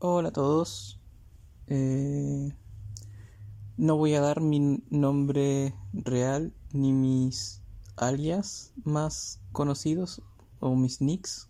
Hola 0.00 0.28
a 0.28 0.32
todos. 0.32 1.00
Eh, 1.66 2.52
no 3.76 3.96
voy 3.96 4.14
a 4.14 4.20
dar 4.20 4.40
mi 4.40 4.80
nombre 4.90 5.74
real 5.92 6.54
ni 6.72 6.92
mis 6.92 7.62
alias 7.96 8.72
más 8.84 9.40
conocidos 9.50 10.22
o 10.60 10.76
mis 10.76 11.00
nicks 11.00 11.48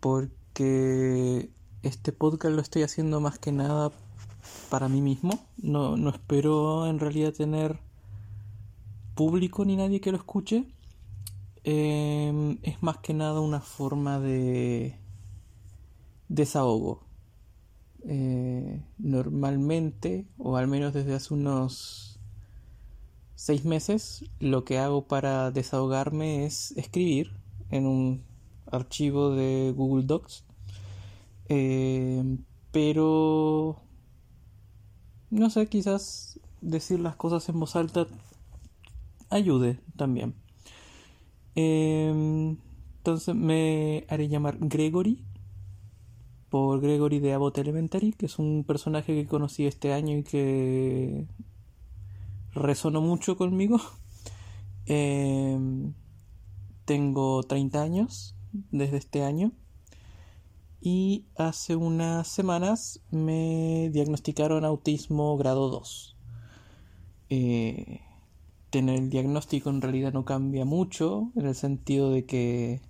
porque 0.00 1.50
este 1.82 2.12
podcast 2.12 2.54
lo 2.54 2.62
estoy 2.62 2.82
haciendo 2.82 3.20
más 3.20 3.38
que 3.38 3.52
nada 3.52 3.92
para 4.70 4.88
mí 4.88 5.02
mismo. 5.02 5.38
No, 5.58 5.98
no 5.98 6.08
espero 6.08 6.86
en 6.86 6.98
realidad 6.98 7.34
tener 7.34 7.78
público 9.14 9.66
ni 9.66 9.76
nadie 9.76 10.00
que 10.00 10.12
lo 10.12 10.16
escuche. 10.16 10.64
Eh, 11.64 12.58
es 12.62 12.82
más 12.82 12.96
que 12.98 13.12
nada 13.12 13.40
una 13.40 13.60
forma 13.60 14.18
de 14.18 14.98
desahogo. 16.30 17.04
Eh, 18.06 18.82
normalmente, 18.98 20.26
o 20.36 20.56
al 20.56 20.68
menos 20.68 20.92
desde 20.92 21.14
hace 21.14 21.32
unos 21.32 22.20
seis 23.34 23.64
meses, 23.64 24.24
lo 24.40 24.64
que 24.64 24.78
hago 24.78 25.06
para 25.06 25.50
desahogarme 25.50 26.44
es 26.44 26.72
escribir 26.72 27.32
en 27.70 27.86
un 27.86 28.24
archivo 28.70 29.30
de 29.30 29.72
Google 29.74 30.04
Docs. 30.04 30.44
Eh, 31.48 32.38
pero, 32.72 33.80
no 35.30 35.50
sé, 35.50 35.66
quizás 35.68 36.40
decir 36.60 37.00
las 37.00 37.16
cosas 37.16 37.48
en 37.48 37.60
voz 37.60 37.76
alta 37.76 38.06
ayude 39.30 39.80
también. 39.96 40.34
Eh, 41.56 42.56
entonces 42.98 43.34
me 43.34 44.06
haré 44.08 44.28
llamar 44.28 44.58
Gregory 44.60 45.24
por 46.54 46.80
Gregory 46.80 47.18
de 47.18 47.32
Abbott 47.32 47.58
Elementary, 47.58 48.12
que 48.12 48.26
es 48.26 48.38
un 48.38 48.62
personaje 48.62 49.12
que 49.12 49.26
conocí 49.26 49.66
este 49.66 49.92
año 49.92 50.18
y 50.18 50.22
que 50.22 51.26
resonó 52.52 53.00
mucho 53.00 53.36
conmigo. 53.36 53.80
Em, 54.86 55.94
tengo 56.84 57.42
30 57.42 57.82
años 57.82 58.36
desde 58.70 58.98
este 58.98 59.24
año 59.24 59.50
y 60.80 61.26
hace 61.34 61.74
unas 61.74 62.28
semanas 62.28 63.00
me 63.10 63.90
diagnosticaron 63.92 64.64
autismo 64.64 65.36
grado 65.36 65.70
2. 65.70 66.16
Eh, 67.30 68.00
tener 68.70 69.00
el 69.00 69.10
diagnóstico 69.10 69.70
en 69.70 69.80
realidad 69.80 70.12
no 70.12 70.24
cambia 70.24 70.64
mucho 70.64 71.32
en 71.34 71.46
el 71.46 71.56
sentido 71.56 72.12
de 72.12 72.26
que 72.26 72.80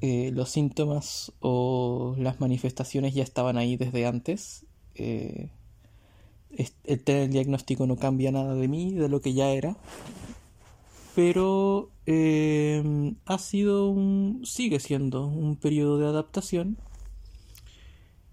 eh, 0.00 0.30
los 0.32 0.50
síntomas 0.50 1.32
o 1.40 2.14
las 2.18 2.40
manifestaciones 2.40 3.14
ya 3.14 3.24
estaban 3.24 3.58
ahí 3.58 3.76
desde 3.76 4.06
antes. 4.06 4.64
Eh, 4.94 5.50
el 6.84 7.02
tener 7.04 7.22
el 7.24 7.32
diagnóstico 7.32 7.86
no 7.86 7.96
cambia 7.96 8.32
nada 8.32 8.54
de 8.54 8.68
mí, 8.68 8.94
de 8.94 9.08
lo 9.08 9.20
que 9.20 9.34
ya 9.34 9.50
era. 9.50 9.76
Pero 11.16 11.90
eh, 12.06 13.14
ha 13.26 13.38
sido 13.38 13.90
un. 13.90 14.42
sigue 14.44 14.78
siendo 14.78 15.26
un 15.26 15.56
periodo 15.56 15.98
de 15.98 16.06
adaptación. 16.06 16.78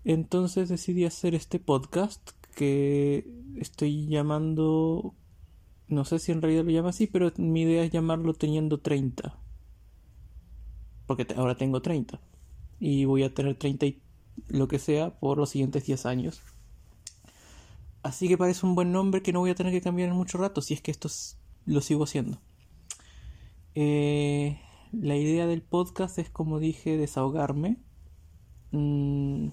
Entonces 0.04 0.70
decidí 0.70 1.06
hacer 1.06 1.34
este 1.34 1.60
podcast 1.60 2.30
que 2.56 3.28
estoy 3.58 4.08
llamando. 4.08 5.16
No 5.88 6.06
sé 6.06 6.20
si 6.20 6.32
en 6.32 6.42
realidad 6.44 6.64
lo 6.66 6.72
llama 6.72 6.90
así, 6.90 7.08
pero 7.08 7.32
mi 7.38 7.62
idea 7.62 7.84
es 7.84 7.92
llamarlo 7.92 8.34
teniendo 8.36 8.80
30 8.80 9.45
porque 11.06 11.28
ahora 11.36 11.56
tengo 11.56 11.82
30 11.82 12.20
y 12.80 13.06
voy 13.06 13.24
a 13.24 13.34
tener 13.34 13.56
30 13.56 13.86
y 13.86 14.02
lo 14.48 14.68
que 14.68 14.80
sea 14.80 15.18
por 15.20 15.38
los 15.38 15.50
siguientes 15.50 15.86
10 15.86 16.06
años. 16.06 16.42
Así 18.04 18.28
que 18.28 18.38
parece 18.38 18.66
un 18.66 18.76
buen 18.76 18.92
nombre 18.92 19.22
que 19.22 19.34
no 19.34 19.40
voy 19.40 19.50
a 19.50 19.56
tener 19.56 19.74
que 19.74 19.82
cambiar 19.82 20.10
en 20.10 20.16
mucho 20.16 20.38
rato 20.38 20.62
si 20.62 20.74
es 20.74 20.82
que 20.82 20.92
esto 20.92 21.10
lo 21.66 21.82
sigo 21.82 22.04
haciendo. 22.04 22.40
Eh, 23.74 24.60
la 24.92 25.16
idea 25.16 25.48
del 25.48 25.62
podcast 25.62 26.20
es, 26.20 26.30
como 26.30 26.60
dije, 26.60 26.98
desahogarme. 26.98 27.78
Mm, 28.72 29.48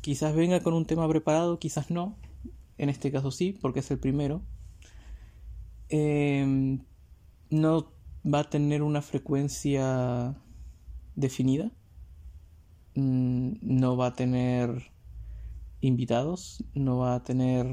quizás 0.00 0.34
venga 0.34 0.60
con 0.62 0.74
un 0.74 0.86
tema 0.86 1.08
preparado, 1.08 1.58
quizás 1.58 1.90
no. 1.90 2.16
En 2.76 2.88
este 2.88 3.12
caso 3.12 3.30
sí, 3.30 3.56
porque 3.60 3.80
es 3.80 3.90
el 3.90 3.98
primero. 3.98 4.42
Eh, 5.90 6.78
no 7.50 7.92
va 8.24 8.40
a 8.40 8.50
tener 8.50 8.82
una 8.82 9.02
frecuencia 9.02 10.36
definida. 11.16 11.72
Mm, 12.94 13.54
no 13.62 13.96
va 13.96 14.08
a 14.08 14.14
tener 14.14 14.90
invitados, 15.80 16.64
no 16.74 16.98
va 16.98 17.14
a 17.14 17.22
tener 17.22 17.66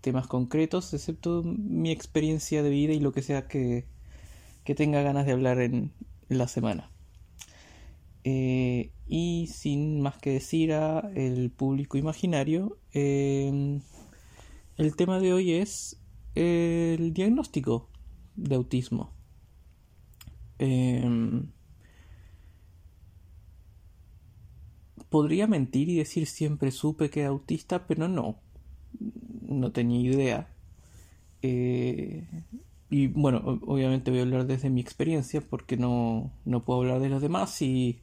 temas 0.00 0.26
concretos, 0.26 0.92
excepto 0.94 1.42
mi 1.44 1.90
experiencia 1.90 2.62
de 2.62 2.70
vida 2.70 2.92
y 2.92 3.00
lo 3.00 3.12
que 3.12 3.22
sea 3.22 3.48
que, 3.48 3.86
que 4.64 4.74
tenga 4.74 5.02
ganas 5.02 5.26
de 5.26 5.32
hablar 5.32 5.60
en 5.60 5.92
la 6.28 6.48
semana. 6.48 6.90
Eh, 8.24 8.92
y 9.06 9.48
sin 9.48 10.00
más 10.02 10.18
que 10.18 10.30
decir 10.30 10.72
a 10.72 11.10
el 11.14 11.50
público 11.50 11.96
imaginario, 11.98 12.78
em, 12.92 13.80
el 14.76 14.96
tema 14.96 15.20
de 15.20 15.32
hoy 15.32 15.52
es 15.52 16.00
el 16.34 17.12
diagnóstico 17.12 17.88
de 18.36 18.54
autismo. 18.56 19.12
Eh, 20.58 21.02
podría 25.10 25.46
mentir 25.46 25.88
y 25.88 25.96
decir 25.96 26.26
siempre 26.26 26.70
supe 26.70 27.10
que 27.10 27.20
era 27.20 27.30
autista, 27.30 27.86
pero 27.86 28.08
no, 28.08 28.36
no 29.42 29.72
tenía 29.72 30.00
idea. 30.00 30.48
Eh, 31.42 32.26
y 32.88 33.08
bueno, 33.08 33.60
obviamente 33.66 34.10
voy 34.10 34.20
a 34.20 34.22
hablar 34.22 34.46
desde 34.46 34.70
mi 34.70 34.80
experiencia 34.80 35.40
porque 35.40 35.76
no, 35.76 36.32
no 36.44 36.64
puedo 36.64 36.80
hablar 36.80 37.00
de 37.00 37.08
los 37.08 37.22
demás 37.22 37.60
y 37.62 38.00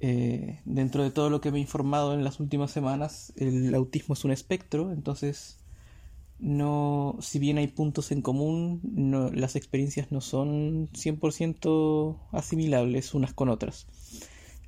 eh, 0.00 0.60
dentro 0.64 1.02
de 1.02 1.10
todo 1.10 1.30
lo 1.30 1.40
que 1.40 1.52
me 1.52 1.58
he 1.58 1.60
informado 1.60 2.14
en 2.14 2.24
las 2.24 2.40
últimas 2.40 2.70
semanas, 2.70 3.32
el 3.36 3.74
autismo 3.74 4.14
es 4.14 4.24
un 4.24 4.32
espectro, 4.32 4.92
entonces 4.92 5.58
no, 6.38 7.16
si 7.20 7.38
bien 7.38 7.58
hay 7.58 7.68
puntos 7.68 8.10
en 8.10 8.20
común, 8.20 8.80
no, 8.82 9.30
las 9.30 9.54
experiencias 9.54 10.10
no 10.10 10.20
son 10.20 10.88
100% 10.92 12.18
asimilables 12.32 13.14
unas 13.14 13.32
con 13.32 13.48
otras. 13.48 13.86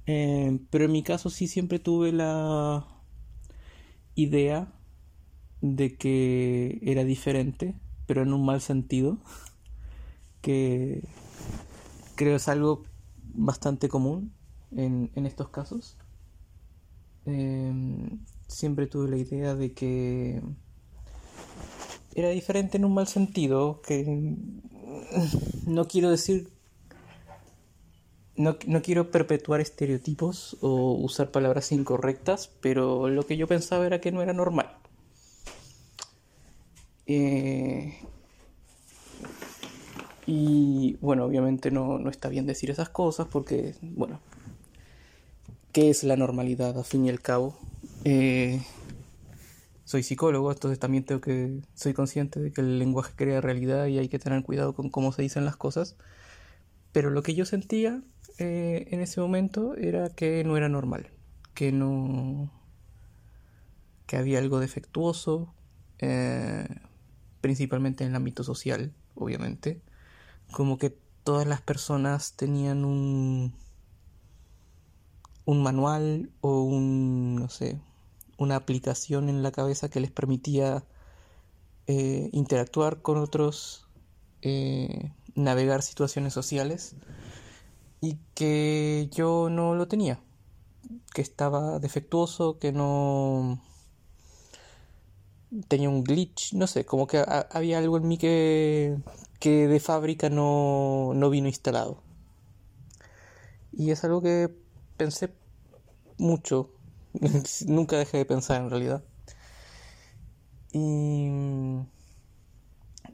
Eh, 0.07 0.59
pero 0.71 0.85
en 0.85 0.93
mi 0.93 1.03
caso 1.03 1.31
sí 1.31 1.47
siempre 1.47 1.79
tuve 1.79 2.13
la 2.13 2.87
idea 4.15 4.73
de 5.61 5.97
que 5.97 6.79
era 6.83 7.05
diferente, 7.05 7.75
pero 8.07 8.23
en 8.23 8.33
un 8.33 8.45
mal 8.45 8.61
sentido, 8.61 9.19
que 10.43 11.03
creo 12.17 12.37
es 12.37 12.49
algo 12.49 12.85
bastante 13.35 13.89
común 13.89 14.33
en, 14.73 15.11
estos 15.27 15.49
casos. 15.49 15.97
Em, 17.27 18.21
siempre 18.47 18.87
tuve 18.87 19.09
la 19.09 19.17
idea 19.17 19.55
de 19.55 19.73
que 19.73 20.43
era 22.15 22.29
diferente 22.29 22.77
en 22.77 22.85
un 22.85 22.95
mal 22.95 23.09
sentido, 23.09 23.81
que 23.83 24.05
no 25.67 25.87
quiero 25.87 26.11
decir 26.11 26.54
no, 28.37 28.57
quiero 28.83 29.11
perpetuar 29.11 29.61
estereotipos 29.61 30.57
o 30.61 30.93
usar 30.95 31.31
palabras 31.31 31.71
incorrectas, 31.73 32.51
pero 32.61 33.09
lo 33.09 33.27
que 33.27 33.37
yo 33.37 33.47
pensaba 33.47 33.87
era 33.87 34.01
que 34.01 34.13
no 34.13 34.23
era 34.23 34.33
normal. 34.33 34.77
Eh, 37.07 37.99
y 40.27 40.97
bueno, 41.01 41.27
obviamente 41.27 41.71
no, 41.71 42.09
está 42.09 42.29
bien 42.29 42.47
decir 42.47 42.71
esas 42.71 42.89
cosas 42.89 43.29
porque, 43.31 43.75
bueno, 43.83 44.21
¿qué 45.73 45.91
es 45.91 46.03
la 46.03 46.17
normalidad 46.17 46.79
a 46.79 46.85
fin 46.85 47.05
y 47.05 47.11
al 47.11 47.21
cabo? 47.21 47.57
Eh, 48.05 48.61
soy 49.85 50.03
psicólogo, 50.03 50.51
entonces 50.51 50.79
también 50.79 51.05
tengo 51.05 51.21
que, 51.21 51.61
soy 51.75 51.93
consciente 51.93 52.41
de 52.41 52.53
que 52.53 52.63
el 52.63 52.79
lenguaje 52.79 53.13
crea 53.15 53.41
realidad 53.41 53.87
y 53.87 53.99
hay 53.99 54.09
que 54.09 54.19
tener 54.19 54.43
cuidado 54.43 54.75
con 54.75 54.91
cómo 54.91 55.13
se 55.13 55.23
dicen 55.23 55.45
las 55.45 55.57
cosas. 55.57 55.97
Pero 56.93 57.11
lo 57.11 57.23
que 57.23 57.35
yo 57.35 57.45
sentía 57.45 58.03
eh, 58.39 58.89
en 58.91 59.01
ese 59.01 59.21
momento 59.21 59.77
era 59.77 60.09
que 60.11 60.43
no 60.45 60.57
era 60.57 60.69
normal, 60.69 61.11
que 61.55 61.71
no. 61.73 62.51
que 64.07 64.17
había 64.17 64.39
algo 64.39 64.59
defectuoso, 64.61 65.55
eh, 66.01 66.67
principalmente 67.41 68.05
en 68.05 68.11
el 68.11 68.17
ámbito 68.17 68.43
social, 68.43 68.93
obviamente. 69.15 69.83
Como 70.53 70.79
que 70.79 70.91
todas 71.23 71.47
las 71.47 71.61
personas 71.61 72.35
tenían 72.35 72.85
un. 72.85 73.55
un 75.45 75.63
manual 75.63 76.31
o 76.41 76.63
un. 76.63 77.37
no 77.37 77.49
sé. 77.49 77.81
una 78.37 78.57
aplicación 78.57 79.29
en 79.29 79.43
la 79.45 79.53
cabeza 79.53 79.89
que 79.89 80.01
les 80.01 80.11
permitía 80.11 80.85
eh, 81.87 82.31
interactuar 82.33 83.01
con 83.03 83.19
otros, 83.19 83.89
navegar 85.37 85.83
situaciones 85.83 86.35
sociales 86.35 86.97
y 88.05 88.19
que 88.35 89.09
yo 89.13 89.49
no 89.51 89.75
lo 89.75 89.89
tenía. 89.89 90.21
que 91.15 91.23
estaba 91.23 91.79
defectuoso, 91.79 92.59
que 92.59 92.73
no 92.73 93.61
tenía 95.69 95.89
un 95.89 96.05
glitch, 96.05 96.53
no 96.55 96.67
sé, 96.67 96.85
como 96.85 97.07
que 97.07 97.25
había 97.51 97.79
algo 97.79 97.97
en 97.97 98.09
mí 98.09 98.19
que, 98.19 98.99
que 99.41 99.69
de 99.69 99.81
fábrica 99.81 100.29
no, 100.31 101.13
no 101.15 101.31
vino 101.31 101.49
instalado. 101.49 102.03
Y 103.73 103.91
es 103.91 104.05
algo 104.05 104.23
que 104.23 104.51
pensé 104.97 105.33
mucho, 106.19 106.71
nunca 107.67 107.97
dejé 107.97 108.19
de 108.19 108.25
pensar 108.27 108.61
en 108.61 108.71
realidad. 108.71 109.05
Y 110.73 111.29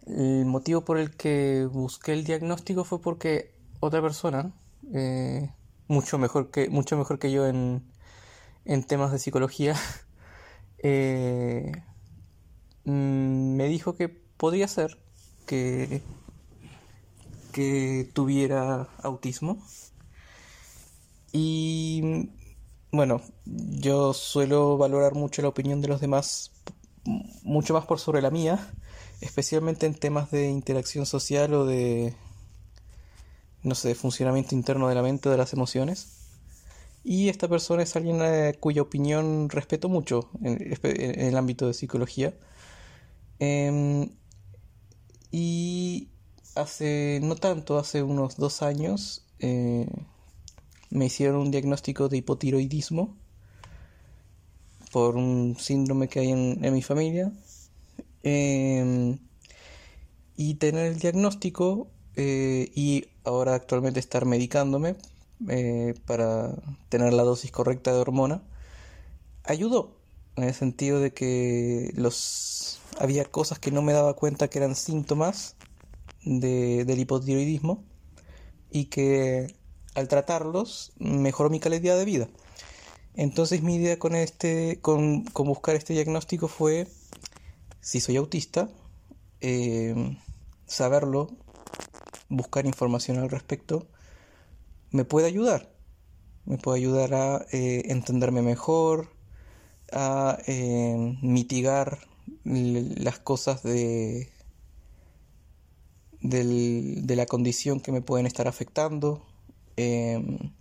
el 0.07 0.47
motivo 0.47 0.85
por 0.85 0.99
el 0.99 1.17
que 1.17 1.69
busqué 1.71 2.13
el 2.15 2.25
diagnóstico 2.25 2.85
fue 2.85 3.01
porque 3.01 3.55
otra 3.81 4.03
persona, 4.03 4.53
eh, 4.93 5.51
mucho, 5.89 6.19
mejor 6.19 6.51
que, 6.51 6.69
mucho 6.69 6.97
mejor 6.97 7.19
que 7.19 7.31
yo 7.31 7.47
en, 7.47 7.83
en 8.65 8.83
temas 8.85 9.13
de 9.13 9.19
psicología, 9.19 9.77
eh, 10.83 11.73
mm, 12.85 13.57
me 13.57 13.67
dijo 13.69 13.95
que 13.95 14.09
podría 14.09 14.69
ser 14.69 14.99
que, 15.47 16.03
que 17.53 18.09
tuviera 18.13 18.89
autismo. 19.03 19.63
Y 21.33 22.31
bueno, 22.93 23.23
yo 23.45 24.13
suelo 24.15 24.77
valorar 24.77 25.15
mucho 25.15 25.43
la 25.43 25.49
opinión 25.49 25.81
de 25.81 25.89
los 25.89 26.01
demás, 26.01 26.53
mucho 27.43 27.75
más 27.75 27.87
por 27.87 28.01
sobre 28.01 28.23
la 28.23 28.31
mía, 28.31 28.73
especialmente 29.21 29.87
en 29.87 29.95
temas 29.95 30.31
de 30.31 30.49
interacción 30.49 31.07
social 31.07 31.55
o 31.55 31.67
de, 31.67 32.15
no 33.63 33.75
sé, 33.75 33.95
funcionamiento 33.95 34.55
interno 34.55 34.89
de 34.89 34.95
la 34.95 35.03
mente 35.03 35.29
de 35.29 35.37
las 35.37 35.53
emociones. 35.53 36.21
Y 37.03 37.29
esta 37.29 37.49
persona 37.49 37.83
es 37.83 37.97
alguien 37.97 38.21
eh, 38.23 38.57
cuya 38.61 38.83
opinión 38.83 39.49
respeto 39.49 39.89
mucho 39.89 40.31
en, 40.43 40.79
el 40.83 41.37
ámbito 41.37 41.67
de 41.67 41.75
psicología. 41.75 42.35
Em, 43.39 44.11
y 45.31 46.09
hace, 46.55 47.21
no 47.23 47.37
tanto, 47.37 47.79
hace 47.79 48.03
unos 48.03 48.37
dos 48.37 48.63
años, 48.63 49.25
eh, 49.39 49.87
me 50.91 51.07
hicieron 51.07 51.37
un 51.37 51.51
diagnóstico 51.51 52.09
de 52.09 52.19
hipotiroidismo 52.19 53.17
por 54.93 55.17
un 55.17 55.57
síndrome 55.59 56.09
que 56.09 56.21
hay 56.21 56.31
en, 56.31 56.73
mi 56.73 56.83
familia. 56.83 57.33
Em, 58.23 59.19
y 60.37 60.55
tener 60.55 60.87
el 60.87 60.99
diagnóstico 60.99 61.89
eh, 62.17 62.71
y 62.75 63.07
ahora 63.25 63.55
actualmente 63.55 64.01
estar 64.01 64.25
medicándome 64.25 64.97
eh, 65.49 65.95
para 66.07 66.55
tener 66.89 67.13
la 67.13 67.23
dosis 67.23 67.51
correcta 67.51 67.93
de 67.93 67.99
hormona 67.99 68.43
ayudó 69.45 69.97
en 70.37 70.45
el 70.45 70.55
sentido 70.55 71.01
de 71.01 71.13
que 71.13 71.93
los 71.95 72.81
había 72.99 73.25
cosas 73.25 73.59
que 73.59 73.71
no 73.71 73.83
me 73.83 73.93
daba 73.93 74.15
cuenta 74.15 74.49
que 74.49 74.59
eran 74.59 74.75
síntomas 74.75 75.57
de, 76.25 76.85
del 76.85 77.01
hipotiroidismo 77.01 77.85
y 78.71 78.87
que 78.87 79.55
al 79.95 80.09
tratarlos 80.09 80.93
mejoró 80.99 81.51
mi 81.51 81.61
calidad 81.61 81.99
de 81.99 82.05
vida. 82.05 82.29
Entonces 83.15 83.63
mi 83.63 83.77
idea 83.77 83.99
con 83.99 84.15
este, 84.15 84.79
con, 84.81 85.25
buscar 85.35 85.75
este 85.77 85.95
diagnóstico 85.95 86.49
fue, 86.49 86.87
si 87.81 88.01
soy 88.01 88.17
autista, 88.17 88.71
eh, 89.41 90.17
saberlo, 90.67 91.29
buscar 92.31 92.65
información 92.65 93.19
al 93.19 93.29
respecto, 93.29 93.87
me 94.91 95.05
puede 95.05 95.27
ayudar. 95.27 95.71
Me 96.47 96.57
puede 96.57 96.79
ayudar 96.79 97.15
a 97.15 97.47
eh, 97.53 97.83
entenderme 97.87 98.43
mejor, 98.43 99.11
a 99.93 100.39
eh, 100.47 101.19
mitigar 101.23 101.99
las 102.45 103.19
cosas 103.19 103.63
de, 103.63 104.31
de 106.23 107.17
la 107.17 107.27
condición 107.27 107.81
que 107.81 107.93
me 107.93 108.01
pueden 108.01 108.27
estar 108.27 108.49
afectando. 108.49 109.27
Em, 109.77 110.53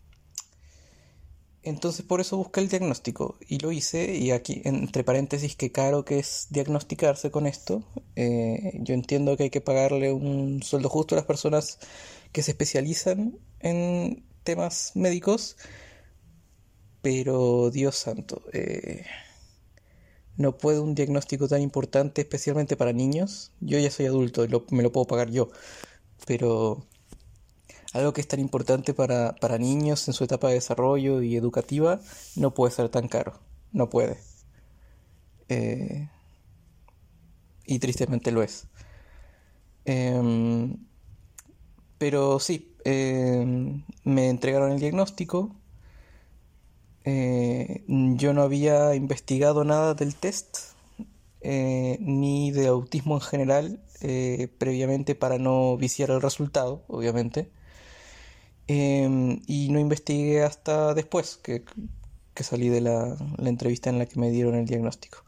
entonces 1.69 2.05
por 2.05 2.21
eso 2.21 2.37
busqué 2.37 2.59
el 2.59 2.69
diagnóstico 2.69 3.37
y 3.47 3.59
lo 3.59 3.71
hice 3.71 4.15
y 4.15 4.31
aquí 4.31 4.61
entre 4.65 5.03
paréntesis 5.03 5.55
que 5.55 5.71
caro 5.71 6.03
que 6.05 6.19
es 6.19 6.47
diagnosticarse 6.49 7.31
con 7.31 7.47
esto. 7.47 7.83
Eh, 8.15 8.73
yo 8.81 8.93
entiendo 8.93 9.37
que 9.37 9.43
hay 9.43 9.49
que 9.49 9.61
pagarle 9.61 10.11
un 10.11 10.61
sueldo 10.63 10.89
justo 10.89 11.15
a 11.15 11.17
las 11.17 11.25
personas 11.25 11.79
que 12.31 12.43
se 12.43 12.51
especializan 12.51 13.39
en 13.59 14.23
temas 14.43 14.91
médicos, 14.95 15.57
pero 17.01 17.69
Dios 17.71 17.95
santo, 17.95 18.43
eh, 18.53 19.05
no 20.37 20.57
puede 20.57 20.79
un 20.79 20.95
diagnóstico 20.95 21.47
tan 21.47 21.61
importante, 21.61 22.21
especialmente 22.21 22.77
para 22.77 22.93
niños. 22.93 23.51
Yo 23.59 23.77
ya 23.79 23.91
soy 23.91 24.05
adulto 24.07 24.45
y 24.45 24.49
me 24.71 24.83
lo 24.83 24.91
puedo 24.91 25.05
pagar 25.07 25.29
yo, 25.29 25.49
pero 26.25 26.85
algo 27.93 28.13
que 28.13 28.21
es 28.21 28.27
tan 28.27 28.39
importante 28.39 28.93
para, 28.93 29.57
niños 29.57 30.07
en 30.07 30.13
su 30.13 30.23
etapa 30.23 30.49
de 30.49 30.55
desarrollo 30.55 31.21
y 31.21 31.35
educativa 31.35 31.99
no 32.35 32.53
puede 32.53 32.73
ser 32.73 32.89
tan 32.89 33.07
caro. 33.07 33.39
No 33.71 33.89
puede. 33.89 34.17
Eh, 35.49 36.07
y 37.65 37.79
tristemente 37.79 38.31
lo 38.31 38.43
es. 38.43 38.67
Em, 39.85 40.77
pero 41.97 42.39
sí, 42.39 42.75
em, 42.83 43.83
me 44.03 44.29
entregaron 44.29 44.71
el 44.71 44.79
diagnóstico. 44.79 45.55
Eh, 47.05 47.83
yo 47.87 48.33
no 48.33 48.43
había 48.43 48.93
investigado 48.95 49.63
nada 49.63 49.95
del 49.95 50.15
test, 50.15 50.57
eh, 51.41 51.97
ni 52.01 52.51
de 52.51 52.67
autismo 52.67 53.15
en 53.15 53.21
general, 53.21 53.83
previamente 54.59 55.15
para 55.15 55.37
no 55.39 55.75
viciar 55.77 56.11
el 56.11 56.21
resultado, 56.21 56.83
obviamente. 56.87 57.51
Em, 58.71 59.41
y 59.47 59.69
no 59.69 59.79
investigué 59.79 60.43
hasta 60.43 60.93
después 60.93 61.37
que, 61.37 61.63
salí 62.35 62.69
de 62.69 62.81
la, 62.81 63.17
entrevista 63.39 63.89
en 63.89 63.97
la 63.97 64.05
que 64.05 64.19
me 64.19 64.29
dieron 64.29 64.53
el 64.53 64.67
diagnóstico. 64.67 65.23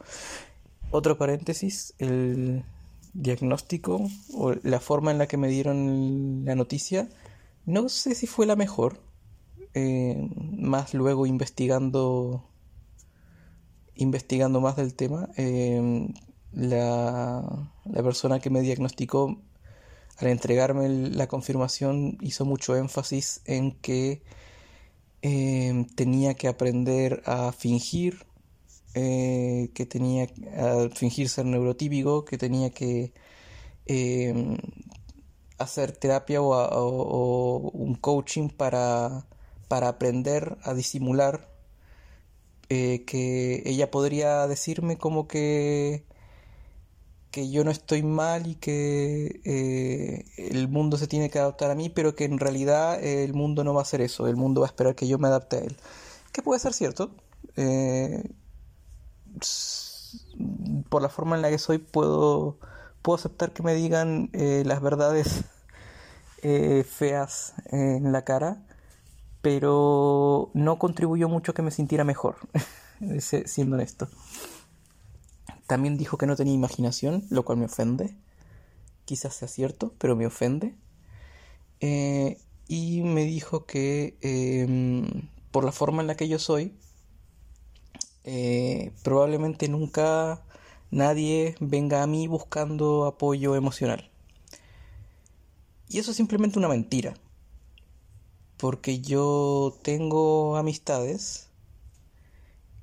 Otro 0.91 1.17
paréntesis, 1.17 1.95
el 1.97 2.63
diagnóstico 3.13 4.07
o 4.35 4.53
la 4.61 4.79
forma 4.79 5.09
en 5.09 5.17
la 5.17 5.25
que 5.25 5.37
me 5.37 5.47
dieron 5.47 6.45
la 6.45 6.53
noticia, 6.53 7.09
no 7.65 7.89
sé 7.89 8.13
si 8.13 8.27
fue 8.27 8.45
la 8.45 8.55
mejor. 8.55 9.01
Em, 9.73 10.29
más 10.59 10.93
luego 10.93 11.25
investigando 11.25 12.43
investigando 13.95 14.61
más 14.61 14.75
del 14.75 14.93
tema, 14.93 15.29
em, 15.35 16.13
la, 16.53 17.71
la 17.85 18.03
persona 18.03 18.39
que 18.39 18.51
me 18.51 18.61
diagnosticó 18.61 19.41
al 20.21 20.27
entregarme 20.29 20.87
la 20.89 21.27
confirmación 21.27 22.17
hizo 22.21 22.45
mucho 22.45 22.75
énfasis 22.75 23.41
en 23.45 23.71
que 23.71 24.21
em, 25.21 25.85
tenía 25.85 26.33
que 26.35 26.47
aprender 26.47 27.21
a 27.25 27.51
fingir, 27.51 28.25
eh, 28.93 29.69
que 29.73 29.85
tenía 29.85 30.27
que 30.27 30.91
fingir 30.95 31.29
ser 31.29 31.45
neurotípico, 31.45 32.25
que 32.25 32.37
tenía 32.37 32.71
que 32.71 33.13
em, 33.85 34.57
hacer 35.57 35.91
terapia 35.93 36.41
o, 36.41 37.71
un 37.73 37.95
coaching 37.95 38.49
para, 38.49 39.25
para 39.67 39.89
aprender 39.89 40.57
a 40.63 40.73
disimular, 40.73 41.49
eh, 42.69 43.03
que 43.05 43.63
ella 43.65 43.91
podría 43.91 44.47
decirme 44.47 44.97
como 44.97 45.27
que 45.27 46.05
que 47.31 47.49
yo 47.49 47.63
no 47.63 47.71
estoy 47.71 48.03
mal 48.03 48.45
y 48.45 48.55
que 48.55 49.41
eh, 49.45 50.25
el 50.51 50.67
mundo 50.67 50.97
se 50.97 51.07
tiene 51.07 51.29
que 51.29 51.39
adaptar 51.39 51.71
a 51.71 51.75
mí, 51.75 51.89
pero 51.89 52.13
que 52.13 52.25
en 52.25 52.37
realidad 52.37 53.01
eh, 53.01 53.23
el 53.23 53.33
mundo 53.33 53.63
no 53.63 53.73
va 53.73 53.81
a 53.81 53.83
hacer 53.83 54.01
eso, 54.01 54.27
el 54.27 54.35
mundo 54.35 54.61
va 54.61 54.67
a 54.67 54.69
esperar 54.69 54.95
que 54.95 55.07
yo 55.07 55.17
me 55.17 55.29
adapte 55.29 55.57
a 55.57 55.59
él. 55.61 55.77
Que 56.33 56.41
puede 56.41 56.59
ser 56.59 56.73
cierto. 56.73 57.11
Eh, 57.55 58.29
por 60.89 61.01
la 61.01 61.09
forma 61.09 61.37
en 61.37 61.41
la 61.41 61.49
que 61.49 61.57
soy 61.57 61.77
puedo, 61.77 62.59
puedo 63.01 63.15
aceptar 63.15 63.53
que 63.53 63.63
me 63.63 63.73
digan 63.73 64.29
las 64.33 64.81
verdades 64.81 65.45
feas 66.85 67.53
en 67.71 68.11
la 68.11 68.23
cara, 68.23 68.61
pero 69.41 70.51
no 70.53 70.77
contribuyó 70.79 71.29
mucho 71.29 71.53
a 71.53 71.55
que 71.55 71.61
me 71.61 71.71
sintiera 71.71 72.03
mejor, 72.03 72.35
siendo 73.19 73.77
honesto. 73.77 74.09
También 75.71 75.95
dijo 75.95 76.17
que 76.17 76.27
no 76.27 76.35
tenía 76.35 76.53
imaginación, 76.53 77.23
lo 77.29 77.45
cual 77.45 77.57
me 77.57 77.63
ofende. 77.63 78.13
Quizás 79.05 79.35
sea 79.35 79.47
cierto, 79.47 79.93
pero 79.99 80.17
me 80.17 80.25
ofende. 80.25 80.75
Eh, 81.79 82.37
y 82.67 83.03
me 83.03 83.23
dijo 83.23 83.65
que 83.65 84.17
em, 84.19 85.29
por 85.49 85.63
la 85.63 85.71
forma 85.71 86.01
en 86.01 86.07
la 86.07 86.17
que 86.17 86.27
yo 86.27 86.39
soy, 86.39 86.75
eh, 88.25 88.91
probablemente 89.01 89.69
nunca 89.69 90.43
nadie 90.89 91.55
venga 91.61 92.03
a 92.03 92.07
mí 92.07 92.27
buscando 92.27 93.05
apoyo 93.05 93.55
emocional. 93.55 94.11
Y 95.87 95.99
eso 95.99 96.11
es 96.11 96.17
simplemente 96.17 96.59
una 96.59 96.67
mentira. 96.67 97.13
Porque 98.57 98.99
yo 98.99 99.79
tengo 99.83 100.57
amistades 100.57 101.47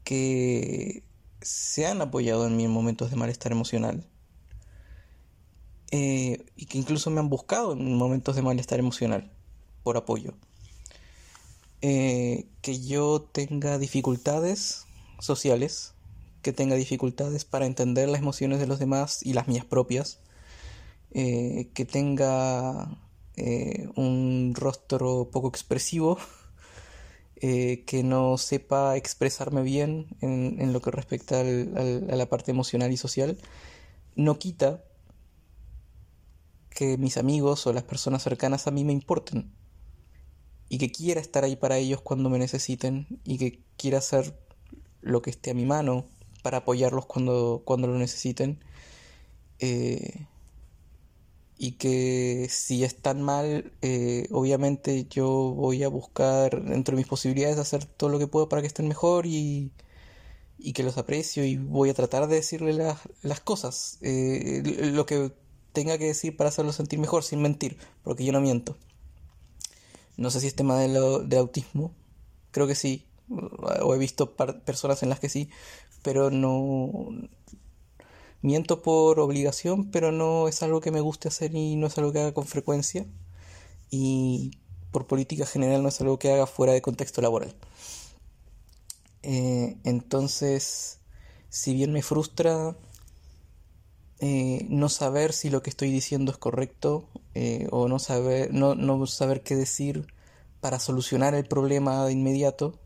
que 0.05 1.03
se 1.41 1.87
han 1.87 2.01
apoyado 2.01 2.47
en 2.47 2.57
mí 2.57 2.65
en 2.65 2.71
momentos 2.71 3.11
de 3.11 3.17
malestar 3.17 3.53
emocional. 3.53 4.07
Eh, 5.91 6.45
y 6.55 6.67
que 6.67 6.79
incluso 6.79 7.11
me 7.11 7.21
han 7.21 7.31
buscado 7.31 7.73
en 7.73 7.95
momentos 7.95 8.37
de 8.37 8.43
malestar 8.43 8.79
emocional 8.79 9.31
por 9.83 9.97
apoyo. 9.97 10.35
Eh, 11.81 12.47
que 12.61 12.81
yo 12.81 13.23
tenga 13.23 13.79
dificultades 13.79 14.87
sociales, 15.21 15.95
que 16.43 16.53
tenga 16.53 16.77
dificultades 16.77 17.45
para 17.45 17.67
entender 17.67 18.09
las 18.09 18.21
emociones 18.21 18.59
de 18.59 18.67
los 18.67 18.79
demás 18.79 19.25
y 19.25 19.33
las 19.33 19.49
mías 19.49 19.65
propias, 19.65 20.21
eh, 21.13 21.71
que 21.75 21.85
tenga 21.85 22.99
un 23.95 24.53
rostro 24.57 25.31
poco 25.31 25.47
expresivo, 25.49 26.19
que 27.41 28.03
no 28.05 28.37
sepa 28.39 28.97
expresarme 28.97 29.63
bien 29.63 30.09
en, 30.21 30.73
lo 30.73 30.81
que 30.81 30.91
respecta 30.91 31.41
a 31.41 31.45
la 31.45 32.27
parte 32.27 32.51
emocional 32.51 32.93
y 32.93 32.97
social, 32.97 33.39
no 34.17 34.39
quita 34.39 34.83
que 36.71 36.97
mis 36.97 37.17
amigos 37.17 37.67
o 37.67 37.73
las 37.73 37.85
personas 37.85 38.23
cercanas 38.23 38.67
a 38.67 38.71
mí 38.71 38.85
me 38.85 38.93
importen 38.93 39.51
y 40.69 40.79
que 40.79 40.93
quiera 40.93 41.21
estar 41.21 41.45
ahí 41.45 41.57
para 41.57 41.79
ellos 41.79 42.01
cuando 42.01 42.31
me 42.31 42.39
necesiten 42.39 43.07
y 43.25 43.39
que 43.39 43.63
quiera 43.77 43.99
hacer 43.99 44.39
lo 45.01 45.23
que 45.23 45.31
esté 45.31 45.51
a 45.51 45.55
mi 45.55 45.65
mano 45.65 46.07
para 46.43 46.59
apoyarlos 46.59 47.07
cuando, 47.07 47.63
cuando 47.65 47.89
lo 47.89 47.99
necesiten 47.99 48.61
eh, 49.59 50.27
y 51.59 51.73
que 51.73 52.47
si 52.51 52.85
están 52.85 53.21
mal 53.23 53.73
eh, 53.83 54.29
obviamente 54.31 55.07
yo 55.11 55.29
voy 55.29 55.83
a 55.83 55.89
buscar 55.89 56.63
dentro 56.65 56.95
de 56.95 57.03
mis 57.03 57.09
posibilidades 57.09 57.59
hacer 57.59 57.85
todo 57.85 58.11
lo 58.11 58.19
que 58.19 58.29
puedo 58.29 58.49
para 58.49 58.63
que 58.63 58.69
estén 58.69 58.87
mejor 58.87 59.27
y, 59.27 59.73
y 60.57 60.73
que 60.73 60.85
los 60.85 60.99
aprecio 60.99 61.45
y 61.45 61.57
voy 61.57 61.91
a 61.91 61.95
tratar 61.95 62.29
de 62.29 62.37
decirle 62.37 62.73
las, 62.73 63.01
las 63.23 63.41
cosas 63.41 63.99
eh, 64.03 64.63
lo 64.93 65.05
que 65.05 65.33
tenga 65.73 65.99
que 65.99 66.07
decir 66.07 66.37
para 66.37 66.49
hacerlo 66.49 66.73
sentir 66.73 66.99
mejor, 66.99 67.23
sin 67.23 67.41
mentir, 67.41 67.79
porque 68.03 68.25
yo 68.25 68.33
no 68.33 68.41
miento. 68.41 68.77
No 70.17 70.31
sé 70.31 70.41
si 70.41 70.49
es 70.49 70.57
tema 70.57 70.79
de, 70.79 70.89
de 70.89 71.39
autismo, 71.39 71.95
creo 72.51 72.67
que 72.67 72.75
sí, 72.75 73.07
o 73.29 73.95
he 73.95 73.99
visto 73.99 74.35
personas 74.35 75.03
en 75.03 75.11
las 75.11 75.21
que 75.21 75.29
sí, 75.29 75.51
pero 76.03 76.31
no 76.31 77.09
miento 78.43 78.83
por 78.83 79.21
obligación, 79.21 79.91
pero 79.91 80.13
no 80.13 80.49
es 80.49 80.63
algo 80.63 80.81
que 80.81 80.91
me 80.91 81.01
guste 81.01 81.29
hacer 81.29 81.55
y 81.55 81.77
no 81.77 81.87
es 81.87 81.99
algo 81.99 82.13
que 82.13 82.21
haga 82.21 82.35
con 82.35 82.47
frecuencia. 82.47 83.07
Y 83.91 84.53
por 84.91 85.07
política 85.07 85.47
general 85.47 85.83
no 85.83 85.89
es 85.89 86.01
algo 86.01 86.19
que 86.19 86.33
haga 86.33 86.47
fuera 86.47 86.73
de 86.73 86.83
contexto 86.83 87.21
laboral. 87.21 87.55
Eh, 89.23 89.77
entonces, 89.85 91.01
si 91.49 91.75
bien 91.75 91.93
me 91.93 92.03
frustra 92.03 92.77
eh, 94.21 94.67
no 94.69 94.89
saber 94.89 95.33
si 95.33 95.51
lo 95.51 95.63
que 95.63 95.71
estoy 95.71 95.91
diciendo 95.91 96.33
es 96.33 96.39
correcto 96.39 97.09
eh, 97.35 97.69
o 97.71 97.89
no 97.89 97.99
saber, 97.99 98.53
no, 98.53 98.75
no, 98.75 99.07
saber 99.07 99.43
qué 99.43 99.57
decir 99.57 100.07
para 100.61 100.81
solucionar 100.81 101.35
el 101.35 101.47
problema 101.47 102.05
de 102.07 102.13
inmediato, 102.13 102.79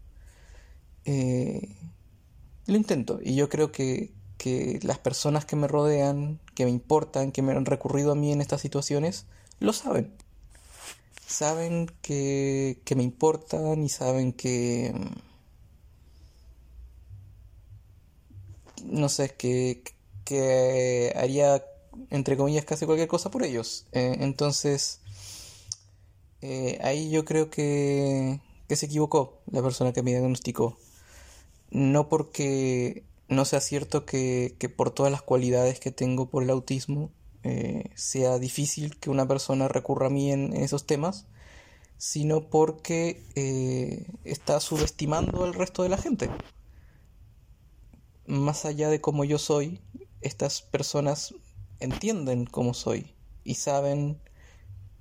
lo 1.04 2.76
intento. 2.76 3.18
Y 3.22 3.34
yo 3.34 3.48
creo 3.48 3.72
que, 3.72 4.12
que 4.42 4.80
las 4.82 4.98
personas 4.98 5.44
que 5.44 5.54
me 5.54 5.68
rodean, 5.68 6.40
que 6.56 6.64
me 6.64 6.72
importan, 6.72 7.30
que 7.30 7.42
me 7.42 7.52
han 7.52 7.64
recurrido 7.64 8.10
a 8.10 8.16
mí 8.16 8.32
en 8.32 8.40
estas 8.40 8.60
situaciones, 8.60 9.24
lo 9.60 9.72
saben. 9.72 10.12
Saben 11.28 11.86
que, 12.02 12.80
que 12.84 12.96
me 12.96 13.04
importan 13.04 13.84
y 13.84 13.88
saben 13.88 14.32
que... 14.32 14.92
No 18.82 19.08
sé, 19.08 19.32
que, 19.36 19.84
que 20.24 21.12
haría, 21.14 21.64
entre 22.10 22.36
comillas, 22.36 22.64
casi 22.64 22.84
cualquier 22.84 23.06
cosa 23.06 23.30
por 23.30 23.44
ellos. 23.44 23.86
Eh, 23.92 24.16
entonces, 24.18 24.98
eh, 26.40 26.80
ahí 26.82 27.10
yo 27.10 27.24
creo 27.24 27.48
que, 27.48 28.40
que 28.66 28.74
se 28.74 28.86
equivocó 28.86 29.40
la 29.52 29.62
persona 29.62 29.92
que 29.92 30.02
me 30.02 30.10
diagnosticó. 30.10 30.76
No 31.70 32.08
porque 32.08 33.04
no 33.32 33.44
sea 33.44 33.60
cierto 33.60 34.04
que, 34.06 34.56
que 34.58 34.68
por 34.68 34.90
todas 34.90 35.12
las 35.12 35.22
cualidades 35.22 35.80
que 35.80 35.90
tengo 35.90 36.28
por 36.30 36.42
el 36.42 36.50
autismo 36.50 37.10
eh, 37.44 37.90
sea 37.96 38.38
difícil 38.38 38.98
que 38.98 39.10
una 39.10 39.26
persona 39.26 39.66
recurra 39.66 40.06
a 40.06 40.10
mí 40.10 40.30
en, 40.30 40.52
esos 40.52 40.86
temas, 40.86 41.26
sino 41.98 42.48
porque 42.48 43.22
está 44.24 44.60
subestimando 44.60 45.44
al 45.44 45.54
resto 45.54 45.82
de 45.82 45.88
la 45.88 45.98
gente. 45.98 46.30
Más 48.26 48.64
allá 48.64 48.88
de 48.88 49.00
cómo 49.00 49.24
yo 49.24 49.38
soy, 49.38 49.80
estas 50.20 50.62
personas 50.62 51.34
entienden 51.80 52.46
cómo 52.46 52.74
soy 52.74 53.12
y 53.44 53.54
saben 53.56 54.20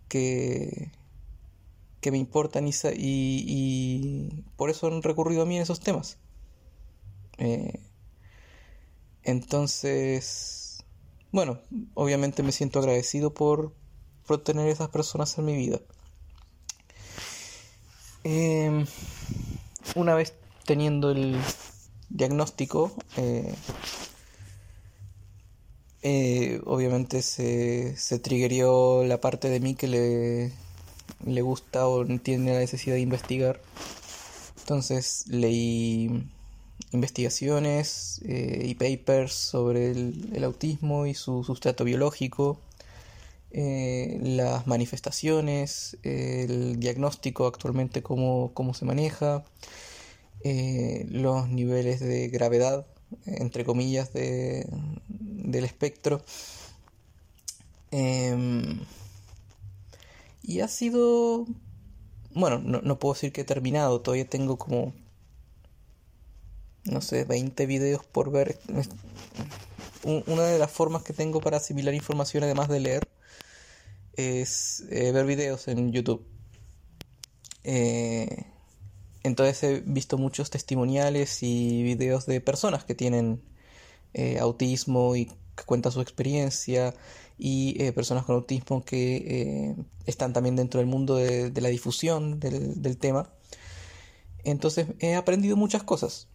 que, 0.08 0.92
que 2.02 2.12
me 2.12 2.18
importan 2.18 2.68
y, 2.68 2.74
y, 2.98 4.44
por 4.56 4.70
eso 4.72 4.88
han 4.88 5.04
recurrido 5.04 5.44
a 5.44 5.46
mí 5.46 5.58
en 5.58 5.62
esos 5.62 5.80
temas. 5.80 6.18
Eh, 7.38 7.80
entonces, 9.24 10.84
bueno, 11.32 11.60
obviamente 11.94 12.44
me 12.44 12.51
siento 12.51 12.80
agradecido 12.80 13.34
por, 13.34 13.74
tener 14.46 14.70
esas 14.70 14.88
personas 14.90 15.38
en 15.38 15.46
mi 15.46 15.56
vida. 15.58 15.82
Em, 18.24 18.86
una 19.96 20.16
vez 20.16 20.34
teniendo 20.66 21.12
el 21.12 21.38
diagnóstico, 22.10 22.94
eh, 23.18 23.54
eh, 26.04 26.62
obviamente 26.66 27.22
se, 27.22 27.96
se 27.98 28.20
triggerió 28.20 29.04
la 29.04 29.20
parte 29.20 29.50
de 29.50 29.60
mí 29.60 29.75
que 29.75 29.88
le, 29.88 30.54
le 31.25 31.42
gusta 31.42 31.88
o 31.88 32.06
tiene 32.20 32.54
la 32.54 32.60
necesidad 32.60 32.96
de 32.96 33.01
investigar. 33.01 33.62
Entonces 34.62 35.25
leí 35.28 36.32
investigaciones 36.91 38.21
eh, 38.25 38.63
y 38.65 38.75
papers 38.75 39.33
sobre 39.33 39.91
el, 39.91 40.43
autismo 40.43 41.05
y 41.05 41.13
su 41.13 41.43
sustrato 41.43 41.83
biológico, 41.83 42.60
eh, 43.51 44.19
las 44.21 44.67
manifestaciones, 44.67 45.98
el 46.03 46.79
diagnóstico 46.79 47.48
actualmente 47.48 48.01
cómo, 48.01 48.51
cómo 48.53 48.74
se 48.74 48.86
maneja, 48.86 49.43
los 50.43 51.50
niveles 51.50 52.00
de 52.00 52.29
gravedad, 52.29 52.88
entre 53.25 53.63
comillas, 53.63 54.12
de, 54.13 54.67
del 55.07 55.65
espectro. 55.65 56.24
Em, 57.91 58.79
y 60.41 60.62
ha 60.62 60.67
sido... 60.67 61.45
Bueno, 62.33 62.60
no, 62.60 63.00
puedo 63.00 63.13
decir 63.13 63.33
que 63.33 63.41
he 63.41 63.45
terminado, 63.45 64.01
todavía 64.01 64.27
tengo 64.27 64.57
como... 64.57 64.93
No 66.86 67.02
sé, 67.02 67.26
20 67.26 67.66
videos 67.66 68.06
por 68.06 68.32
ver. 68.32 68.60
Una 70.04 70.44
de 70.44 70.58
las 70.58 70.72
formas 70.72 71.04
que 71.04 71.14
tengo 71.14 71.42
para 71.42 71.58
asimilar 71.58 71.94
información, 71.94 72.44
además 72.44 72.70
de 72.70 72.80
leer, 72.80 73.08
es 74.14 74.84
eh, 74.90 75.12
ver 75.12 75.26
videos 75.26 75.68
en 75.68 75.92
YouTube. 75.92 76.26
Eh, 77.64 78.46
entonces 79.24 79.64
he 79.64 79.80
visto 79.82 80.18
muchos 80.18 80.50
testimoniales 80.50 81.44
y 81.44 81.84
videos 81.84 82.26
de 82.26 82.42
personas 82.42 82.84
que 82.84 82.96
tienen 82.96 83.44
eh, 84.14 84.40
autismo 84.40 85.16
y 85.16 85.26
que 85.26 85.64
cuentan 85.66 85.92
su 85.92 86.02
experiencia 86.02 86.96
y 87.38 87.92
personas 87.94 88.26
con 88.26 88.36
autismo 88.36 88.86
que 88.86 89.76
están 90.06 90.32
también 90.32 90.56
dentro 90.56 90.80
del 90.80 90.88
mundo 90.88 91.16
de, 91.16 91.52
la 91.60 91.70
difusión 91.70 92.40
del, 92.40 92.98
tema. 92.98 93.34
Entonces 94.44 94.88
he 95.00 95.16
aprendido 95.16 95.58
muchas 95.58 95.82
cosas, 95.82 96.28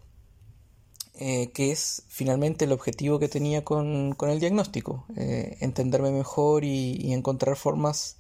que 1.19 1.73
es 1.73 2.03
finalmente 2.09 2.67
el 2.67 2.73
objetivo 2.73 3.19
que 3.19 3.29
tenía 3.29 3.65
con, 3.65 4.17
el 4.21 4.41
diagnóstico, 4.41 5.07
entenderme 5.17 6.11
mejor 6.11 6.65
y, 6.65 7.13
encontrar 7.13 7.57
formas 7.57 8.17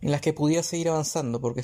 en 0.00 0.10
las 0.10 0.20
que 0.20 0.32
pudiera 0.32 0.62
seguir 0.62 0.90
avanzando, 0.90 1.40
porque 1.40 1.62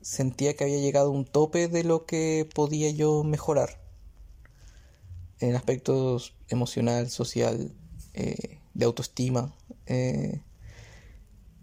sentía 0.00 0.54
que 0.54 0.64
había 0.64 0.78
llegado 0.78 1.08
a 1.08 1.12
un 1.12 1.26
tope 1.26 1.68
de 1.68 1.84
lo 1.84 2.06
que 2.06 2.48
podía 2.54 2.90
yo 2.90 3.24
mejorar 3.24 3.78
en 5.40 5.54
aspectos 5.54 6.34
emocional, 6.48 7.10
social, 7.10 7.72
eh, 8.14 8.58
de 8.74 8.84
autoestima. 8.84 9.54
Eh, 9.86 10.40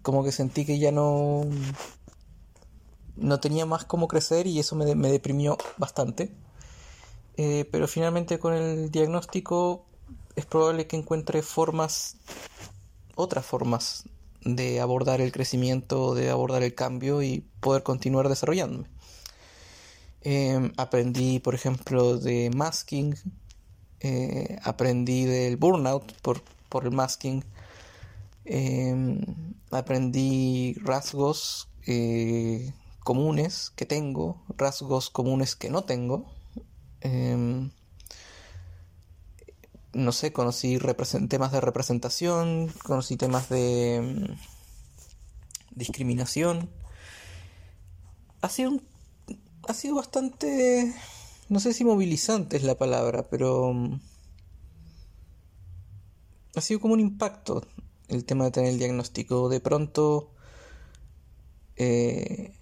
como 0.02 0.24
que 0.24 0.32
sentí 0.32 0.66
que 0.66 0.78
ya 0.78 0.92
no, 0.92 1.46
no 3.16 3.40
tenía 3.40 3.66
más 3.66 3.86
cómo 3.86 4.08
crecer 4.08 4.48
y 4.48 4.60
eso 4.60 4.76
me, 4.76 4.94
me 4.96 5.12
deprimió 5.12 5.58
bastante. 5.78 6.32
Eh, 7.38 7.68
pero 7.72 7.88
finalmente 7.88 8.40
con 8.40 8.54
el 8.54 8.92
diagnóstico 8.92 9.86
es 10.36 10.46
probable 10.46 10.88
que 10.88 10.96
encuentre 10.96 11.42
formas, 11.42 12.18
otras 13.16 13.46
formas 13.46 14.06
de 14.42 14.80
abordar 14.80 15.22
el 15.22 15.32
crecimiento, 15.32 16.14
de 16.14 16.30
abordar 16.30 16.64
el 16.64 16.76
cambio 16.76 17.22
y 17.22 17.44
poder 17.60 17.84
continuar 17.84 18.30
desarrollándome. 18.30 18.88
Em, 20.22 20.72
aprendí, 20.78 21.40
por 21.40 21.56
ejemplo, 21.56 22.18
de 22.18 22.50
masking. 22.56 23.16
Eh, 24.00 24.58
aprendí 24.64 25.26
del 25.26 25.58
burnout 25.58 26.14
por, 26.22 26.42
por 26.70 26.86
el 26.86 26.92
masking. 26.92 27.44
Em, 28.46 29.22
aprendí 29.72 30.76
rasgos 30.84 31.68
eh, 31.88 32.72
comunes 33.04 33.72
que 33.76 33.86
tengo, 33.86 34.42
rasgos 34.58 35.10
comunes 35.10 35.56
que 35.56 35.70
no 35.70 35.84
tengo. 35.84 36.26
Em, 37.06 37.70
no 39.94 40.12
sé, 40.12 40.34
conocí 40.34 40.80
temas 41.30 41.52
de 41.52 41.62
representación, 41.62 42.70
conocí 42.84 43.16
temas 43.16 43.48
de 43.50 44.36
discriminación. 45.76 46.70
Ha 48.42 48.50
sido 48.50 48.72
un 48.72 48.82
ha 49.68 49.74
sido 49.74 49.96
bastante, 49.96 50.94
no 51.50 51.60
sé 51.60 51.74
si 51.74 51.84
movilizante 51.84 52.58
es 52.58 52.64
la 52.64 52.76
palabra, 52.76 53.28
pero 53.30 53.74
mm, 53.74 54.00
ha 56.56 56.62
sido 56.62 56.80
como 56.80 56.94
un 56.94 57.00
impacto 57.00 57.66
el 58.08 58.26
tema 58.26 58.46
de 58.46 58.52
tener 58.52 58.70
el 58.72 58.80
diagnóstico. 58.80 59.50
De 59.50 59.60
pronto, 59.60 60.32
eh, 61.78 62.54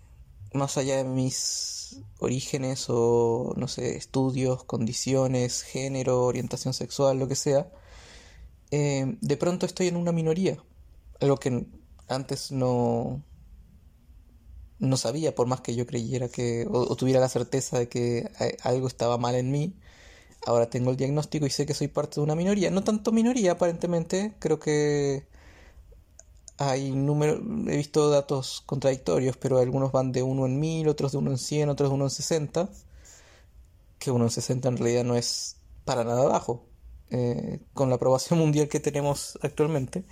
más 0.54 0.78
allá 0.78 0.98
de 0.98 1.04
mis 1.04 2.02
orígenes 2.20 2.86
o, 2.90 3.54
no 3.58 3.68
sé, 3.68 3.98
estudios, 3.98 4.64
condiciones, 4.64 5.62
género, 5.64 6.24
orientación 6.24 6.74
sexual, 6.74 7.20
lo 7.20 7.28
que 7.28 7.36
sea, 7.36 7.72
eh, 8.72 9.18
de 9.22 9.38
pronto 9.38 9.66
estoy 9.66 9.88
en 9.88 9.98
una 9.98 10.12
minoría, 10.12 10.58
algo 11.20 11.38
que 11.38 11.66
antes 12.08 12.52
no, 12.52 13.24
no 14.80 14.98
sabía, 14.98 15.36
por 15.36 15.48
más 15.48 15.62
que 15.62 15.76
yo 15.76 15.86
creyera 15.86 16.30
que, 16.30 16.68
o, 16.70 16.96
tuviera 16.96 17.20
la 17.20 17.30
certeza 17.30 17.80
de 17.80 17.90
que 17.90 18.30
algo 18.64 18.88
estaba 18.88 19.18
mal 19.18 19.36
en 19.36 19.52
mí, 19.52 19.76
ahora 20.46 20.70
tengo 20.70 20.92
el 20.92 20.98
diagnóstico 20.98 21.46
y 21.46 21.50
sé 21.50 21.66
que 21.66 21.74
soy 21.74 21.88
parte 21.88 22.16
de 22.16 22.22
una 22.22 22.36
minoría. 22.36 22.72
No 22.72 22.84
tanto 22.84 23.12
minoría, 23.12 23.54
aparentemente, 23.54 24.36
creo 24.40 24.60
que 24.60 25.28
hay 26.58 26.92
número, 26.92 27.36
he 27.68 27.78
visto 27.78 28.10
datos 28.10 28.62
contradictorios, 28.66 29.38
pero 29.38 29.60
algunos 29.60 29.92
van 29.92 30.12
de 30.12 30.24
uno 30.24 30.46
en 30.46 30.60
mil, 30.60 30.88
otros 30.88 31.12
de 31.12 31.18
uno 31.18 31.32
en 31.32 31.38
cien, 31.38 31.70
otros 31.70 31.90
de 31.90 31.96
uno 31.96 32.06
en 32.06 32.10
sesenta, 32.10 32.70
que 34.00 34.12
uno 34.12 34.26
en 34.26 34.30
sesenta 34.30 34.70
en 34.70 34.78
realidad 34.78 35.04
no 35.04 35.16
es 35.16 35.58
para 35.86 36.04
nada 36.04 36.28
bajo, 36.28 36.66
eh, 37.10 37.62
con 37.74 37.90
la 37.90 37.96
aprobación 37.96 38.40
mundial 38.40 38.68
que 38.68 38.80
tenemos 38.80 39.40
actualmente. 39.42 40.06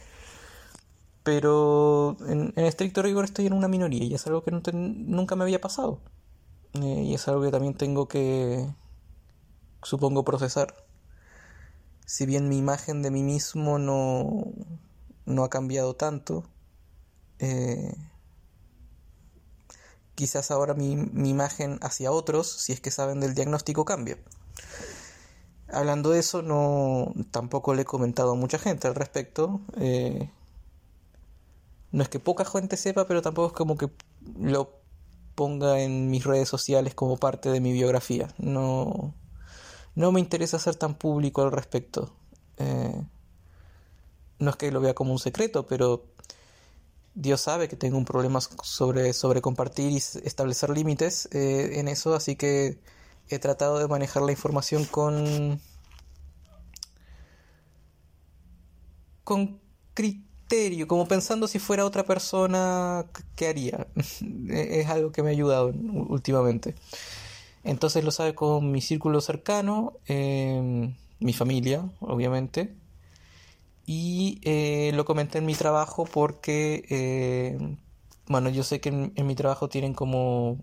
Pero 1.23 2.17
en, 2.27 2.53
estricto 2.55 3.01
rigor 3.03 3.25
estoy 3.25 3.45
en 3.45 3.53
una 3.53 3.67
minoría 3.67 4.03
y 4.03 4.13
es 4.15 4.25
algo 4.25 4.43
que 4.43 4.51
nunca 4.51 5.35
me 5.35 5.43
había 5.43 5.61
pasado. 5.61 6.01
Eh, 6.73 7.03
y 7.05 7.13
es 7.13 7.27
algo 7.27 7.43
que 7.43 7.51
también 7.51 7.75
tengo 7.75 8.07
que, 8.07 8.67
supongo, 9.83 10.23
procesar. 10.25 10.75
Si 12.05 12.25
bien 12.25 12.49
mi 12.49 12.57
imagen 12.57 13.03
de 13.03 13.11
mí 13.11 13.23
mismo 13.23 13.77
no, 13.77 14.51
no 15.25 15.43
ha 15.43 15.49
cambiado 15.49 15.95
tanto, 15.95 16.43
eh, 17.39 17.93
quizás 20.15 20.51
ahora 20.51 20.73
mi, 20.73 20.91
imagen 20.91 21.79
hacia 21.81 22.11
otros, 22.11 22.47
si 22.47 22.73
es 22.73 22.79
que 22.79 22.91
saben 22.91 23.19
del 23.19 23.33
diagnóstico, 23.33 23.85
cambia. 23.85 24.17
Hablando 25.67 26.11
de 26.11 26.19
eso, 26.19 26.41
no 26.41 27.13
tampoco 27.31 27.73
le 27.73 27.83
he 27.83 27.85
comentado 27.85 28.33
a 28.33 28.35
mucha 28.35 28.59
gente 28.59 28.87
al 28.87 28.95
respecto. 28.95 29.61
Eh, 29.77 30.29
no 31.91 32.03
es 32.03 32.09
que 32.09 32.19
poca 32.19 32.45
gente 32.45 32.77
sepa, 32.77 33.07
pero 33.07 33.21
tampoco 33.21 33.47
es 33.47 33.53
como 33.53 33.77
que 33.77 33.89
lo 34.37 34.81
ponga 35.35 35.79
en 35.81 36.09
mis 36.09 36.23
redes 36.23 36.49
sociales 36.49 36.93
como 36.93 37.17
parte 37.17 37.49
de 37.49 37.61
mi 37.61 37.71
biografía. 37.73 38.27
No, 38.37 39.15
no 39.95 40.11
me 40.11 40.19
interesa 40.19 40.59
ser 40.59 40.75
tan 40.75 40.95
público 40.95 41.41
al 41.41 41.51
respecto. 41.51 42.13
Eh, 42.57 43.01
no 44.41 44.51
es 44.51 44.57
que 44.57 44.71
lo 44.71 44.81
vea 44.81 44.93
como 44.93 45.13
un 45.13 45.19
secreto, 45.19 45.65
pero 45.67 46.05
Dios 47.13 47.41
sabe 47.41 47.67
que 47.67 47.75
tengo 47.75 47.97
un 47.97 48.05
problema 48.05 48.39
sobre, 48.41 49.13
sobre 49.13 49.41
compartir 49.41 49.91
y 49.91 49.97
establecer 49.97 50.69
límites 50.69 51.29
eh, 51.31 51.79
en 51.79 51.87
eso, 51.87 52.15
así 52.15 52.35
que 52.35 52.79
he 53.29 53.39
tratado 53.39 53.79
de 53.79 53.87
manejar 53.87 54.23
la 54.23 54.31
información 54.31 54.85
con 54.85 55.59
con 59.23 59.59
criterio 59.93 60.87
como 60.87 61.07
pensando 61.07 61.47
si 61.47 61.59
fuera 61.59 61.85
otra 61.85 62.03
persona, 62.03 63.05
¿qué 63.35 63.47
haría? 63.47 63.87
es 64.49 64.87
algo 64.87 65.11
que 65.11 65.23
me 65.23 65.29
ha 65.29 65.31
ayudado 65.31 65.67
últimamente. 65.67 66.75
Entonces 67.63 68.03
lo 68.03 68.11
sabe 68.11 68.35
con 68.35 68.71
mi 68.71 68.81
círculo 68.81 69.21
cercano, 69.21 69.93
em, 70.07 70.95
mi 71.19 71.33
familia, 71.33 71.89
obviamente. 71.99 72.80
Y 73.93 74.39
eh, 74.45 74.93
lo 74.93 75.03
comenté 75.03 75.39
en 75.39 75.45
mi 75.45 75.53
trabajo 75.53 76.05
porque, 76.05 76.85
eh, 76.89 77.57
bueno, 78.27 78.49
yo 78.49 78.63
sé 78.63 78.79
que 78.79 78.87
en, 78.87 79.27
mi 79.27 79.35
trabajo 79.35 79.67
tienen 79.67 79.93
como 79.93 80.59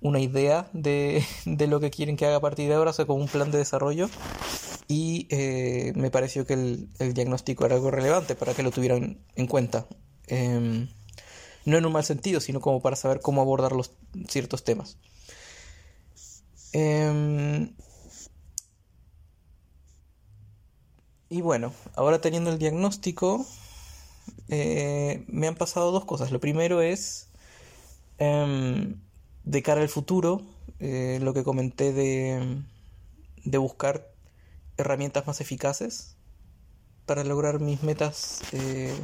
una 0.00 0.20
idea 0.20 0.70
de, 0.72 1.22
de, 1.44 1.66
lo 1.66 1.80
que 1.80 1.90
quieren 1.90 2.16
que 2.16 2.24
haga 2.24 2.36
a 2.36 2.40
partir 2.40 2.66
de 2.70 2.76
ahora, 2.76 2.92
o 2.92 2.94
sea, 2.94 3.04
como 3.04 3.20
un 3.22 3.28
plan 3.28 3.50
de 3.50 3.58
desarrollo 3.58 4.08
y 4.88 5.26
eh, 5.28 5.92
me 5.96 6.10
pareció 6.10 6.46
que 6.46 6.54
el, 6.54 6.88
diagnóstico 7.12 7.66
era 7.66 7.74
algo 7.74 7.90
relevante 7.90 8.34
para 8.34 8.54
que 8.54 8.62
lo 8.62 8.70
tuvieran 8.70 9.18
en 9.36 9.46
cuenta. 9.46 9.86
Em, 10.26 10.88
no 11.66 11.76
en 11.76 11.84
un 11.84 11.92
mal 11.92 12.04
sentido, 12.04 12.40
sino 12.40 12.60
como 12.62 12.80
para 12.80 12.96
saber 12.96 13.20
cómo 13.20 13.42
abordar 13.42 13.72
los 13.72 13.92
ciertos 14.30 14.64
temas. 14.64 14.96
Em, 16.72 17.74
y 21.28 21.40
bueno, 21.40 21.72
ahora 21.96 22.20
teniendo 22.20 22.50
el 22.50 22.58
diagnóstico, 22.58 23.46
eh, 24.48 25.24
me 25.28 25.48
han 25.48 25.54
pasado 25.56 25.90
dos 25.92 26.04
cosas. 26.04 26.30
Lo 26.30 26.40
primero 26.40 26.82
es, 26.82 27.28
em, 28.18 29.00
de 29.44 29.62
cara 29.62 29.82
al 29.82 29.88
futuro, 29.88 30.42
eh, 30.80 31.18
lo 31.22 31.34
que 31.34 31.44
comenté 31.44 31.92
de, 31.92 32.62
de 33.44 33.58
buscar 33.58 34.10
herramientas 34.76 35.26
más 35.26 35.40
eficaces 35.40 36.16
para 37.06 37.24
lograr 37.24 37.60
mis 37.60 37.82
metas 37.82 38.42
eh, 38.52 38.94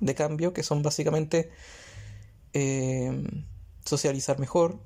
de 0.00 0.14
cambio, 0.14 0.52
que 0.52 0.62
son 0.62 0.82
básicamente 0.82 1.50
eh, 2.54 3.24
socializar 3.84 4.38
mejor, 4.38 4.78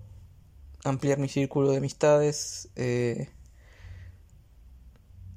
ampliar 0.84 1.18
mi 1.18 1.28
círculo 1.28 1.70
de 1.70 1.78
amistades, 1.78 2.68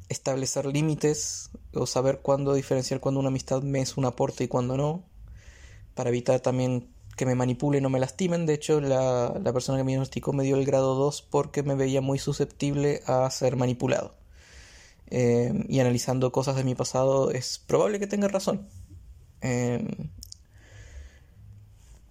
establecer 0.09 0.65
límites 0.65 1.51
o 1.73 1.85
saber 1.85 2.19
cuándo 2.19 2.53
diferenciar 2.53 2.99
cuando 2.99 3.19
una 3.19 3.29
amistad 3.29 3.61
me 3.61 3.81
es 3.81 3.97
un 3.97 4.05
aporte 4.05 4.43
y 4.43 4.47
cuándo 4.47 4.75
no, 4.75 5.03
para 5.95 6.09
evitar 6.09 6.39
también 6.39 6.89
que 7.15 7.25
me 7.25 7.35
manipulen 7.35 7.85
o 7.85 7.89
me 7.89 7.99
lastimen. 7.99 8.45
De 8.45 8.53
hecho, 8.53 8.81
la, 8.81 9.39
la 9.43 9.53
persona 9.53 9.77
que 9.77 9.83
me 9.83 9.91
diagnosticó 9.91 10.33
me 10.33 10.43
dio 10.43 10.55
el 10.55 10.65
grado 10.65 10.95
2 10.95 11.21
porque 11.21 11.63
me 11.63 11.75
veía 11.75 12.01
muy 12.01 12.17
susceptible 12.17 13.01
a 13.05 13.29
ser 13.29 13.55
manipulado. 13.55 14.15
Eh, 15.11 15.65
y 15.67 15.79
analizando 15.79 16.31
cosas 16.31 16.55
de 16.55 16.63
mi 16.63 16.75
pasado, 16.75 17.31
es 17.31 17.59
probable 17.59 17.99
que 17.99 18.07
tenga 18.07 18.27
razón. 18.27 18.67
Eh, 19.41 19.85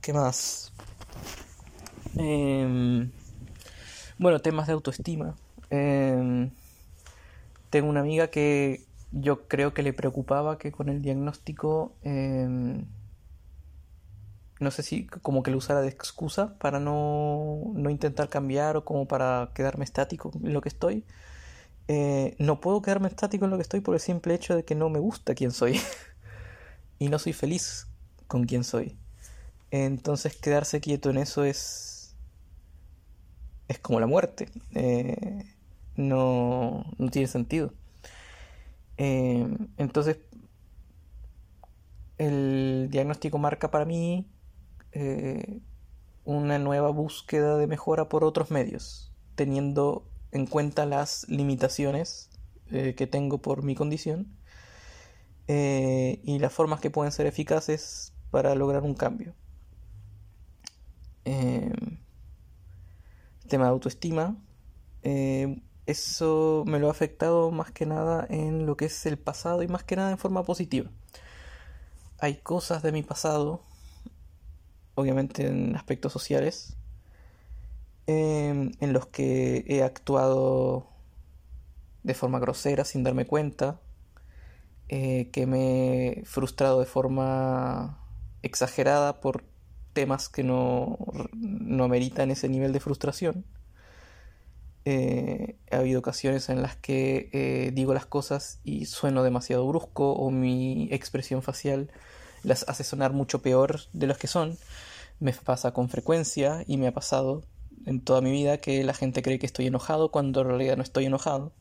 ¿Qué 0.00 0.12
más? 0.12 0.72
Eh, 2.16 3.08
bueno, 4.18 4.40
temas 4.40 4.66
de 4.66 4.72
autoestima. 4.72 5.36
Tengo 7.70 7.88
una 7.88 8.00
amiga 8.00 8.28
que 8.28 8.86
yo 9.12 9.48
creo 9.48 9.74
que 9.74 9.82
le 9.82 9.92
preocupaba 9.92 10.58
que 10.58 10.72
con 10.72 10.88
el 10.88 11.02
diagnóstico, 11.02 11.94
no 14.60 14.70
sé 14.70 14.82
si 14.82 15.06
como 15.06 15.42
que 15.42 15.50
lo 15.50 15.58
usara 15.58 15.80
de 15.80 15.88
excusa 15.88 16.58
para 16.58 16.80
no, 16.80 17.72
no 17.74 17.90
intentar 17.90 18.28
cambiar 18.28 18.76
o 18.76 18.84
como 18.84 19.06
para 19.06 19.50
quedarme 19.54 19.84
estático 19.84 20.32
en 20.42 20.52
lo 20.52 20.60
que 20.60 20.68
estoy. 20.68 21.04
Eh, 21.88 22.36
no 22.38 22.60
puedo 22.60 22.82
quedarme 22.82 23.08
estático 23.08 23.46
en 23.46 23.50
lo 23.50 23.56
que 23.56 23.62
estoy 23.62 23.80
por 23.80 23.94
el 23.94 24.00
simple 24.00 24.34
hecho 24.34 24.54
de 24.54 24.64
que 24.64 24.74
no 24.74 24.90
me 24.90 24.98
gusta 24.98 25.34
quién 25.34 25.52
soy. 25.52 25.80
y 26.98 27.08
no 27.08 27.18
soy 27.18 27.32
feliz 27.32 27.86
con 28.26 28.44
quién 28.44 28.64
soy. 28.64 28.98
Entonces 29.70 30.36
quedarse 30.36 30.80
quieto 30.80 31.10
en 31.10 31.18
eso 31.18 31.44
es... 31.44 32.16
es 33.68 33.78
como 33.78 34.00
la 34.00 34.06
muerte. 34.06 34.48
Eh, 34.74 35.44
no, 35.98 36.86
no 36.96 37.10
tiene 37.10 37.28
sentido. 37.28 37.72
Eh, 38.96 39.46
entonces, 39.76 40.18
el 42.16 42.88
diagnóstico 42.90 43.38
marca 43.38 43.70
para 43.70 43.84
mí 43.84 44.26
una 46.24 46.58
nueva 46.58 46.90
búsqueda 46.90 47.56
de 47.56 47.66
mejora 47.66 48.08
por 48.08 48.24
otros 48.24 48.50
medios, 48.50 49.12
teniendo 49.34 50.04
en 50.30 50.46
cuenta 50.46 50.84
las 50.86 51.26
limitaciones 51.28 52.30
eh, 52.70 52.94
que 52.94 53.06
tengo 53.06 53.38
por 53.38 53.62
mi 53.62 53.74
condición 53.74 54.26
eh, 55.46 56.20
y 56.22 56.38
las 56.38 56.52
formas 56.52 56.80
que 56.80 56.90
pueden 56.90 57.12
ser 57.12 57.26
eficaces 57.26 58.12
para 58.30 58.54
lograr 58.54 58.82
un 58.82 58.94
cambio. 58.94 59.34
Eh, 61.24 61.72
tema 63.48 63.64
de 63.64 63.70
autoestima, 63.70 64.36
eh, 65.02 65.62
eso 65.88 66.64
me 66.66 66.78
lo 66.78 66.88
ha 66.88 66.90
afectado 66.90 67.50
más 67.50 67.70
que 67.70 67.86
nada 67.86 68.26
en 68.28 68.66
lo 68.66 68.76
que 68.76 68.84
es 68.84 69.06
el 69.06 69.18
pasado 69.18 69.62
y 69.62 69.68
más 69.68 69.84
que 69.84 69.96
nada 69.96 70.10
en 70.10 70.18
forma 70.18 70.44
positiva. 70.44 70.90
Hay 72.18 72.36
cosas 72.36 72.82
de 72.82 72.92
mi 72.92 73.02
pasado, 73.02 73.62
obviamente 74.96 75.46
en 75.46 75.74
aspectos 75.76 76.12
sociales, 76.12 76.76
em, 78.06 78.72
en 78.80 78.92
los 78.92 79.06
que 79.06 79.64
he 79.66 79.82
actuado 79.82 80.88
de 82.02 82.14
forma 82.14 82.38
grosera 82.38 82.84
sin 82.84 83.02
darme 83.02 83.26
cuenta, 83.26 83.80
eh, 84.88 85.30
que 85.32 85.46
me 85.46 86.08
he 86.20 86.24
frustrado 86.26 86.80
de 86.80 86.86
forma 86.86 87.98
exagerada 88.42 89.20
por 89.20 89.42
temas 89.94 90.28
que 90.28 90.44
no, 90.44 90.98
no 91.34 91.84
ameritan 91.84 92.30
ese 92.30 92.48
nivel 92.50 92.72
de 92.74 92.80
frustración 92.80 93.46
eh, 94.90 95.58
ha 95.70 95.76
habido 95.76 95.98
ocasiones 95.98 96.48
en 96.48 96.62
las 96.62 96.74
que 96.76 97.28
eh, 97.34 97.72
digo 97.74 97.92
las 97.92 98.06
cosas 98.06 98.58
y 98.64 98.86
sueno 98.86 99.22
demasiado 99.22 99.68
brusco 99.68 100.12
o 100.12 100.30
mi 100.30 100.88
expresión 100.90 101.42
facial 101.42 101.90
las 102.42 102.66
hace 102.70 102.84
sonar 102.84 103.12
mucho 103.12 103.42
peor 103.42 103.80
de 103.92 104.06
los 104.06 104.16
que 104.16 104.28
son. 104.28 104.56
Me 105.20 105.34
pasa 105.34 105.72
con 105.72 105.90
frecuencia 105.90 106.64
y 106.66 106.78
me 106.78 106.86
ha 106.86 106.94
pasado 106.94 107.44
en 107.84 108.00
toda 108.00 108.22
mi 108.22 108.30
vida 108.30 108.62
que 108.62 108.82
la 108.82 108.94
gente 108.94 109.20
cree 109.20 109.38
que 109.38 109.44
estoy 109.44 109.66
enojado 109.66 110.10
cuando 110.10 110.40
en 110.40 110.48
realidad 110.48 110.78
no 110.78 110.82
estoy 110.82 111.04
enojado. 111.04 111.52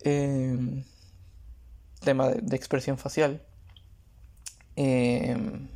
Em, 0.00 0.84
tema 2.00 2.28
de, 2.30 2.56
expresión 2.56 2.96
facial. 2.96 3.42
Em, 4.74 5.68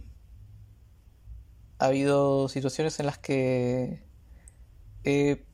ha 1.78 1.84
habido 1.84 2.48
situaciones 2.48 2.98
en 2.98 3.06
las 3.06 3.18
que 3.18 4.02
he 5.04 5.51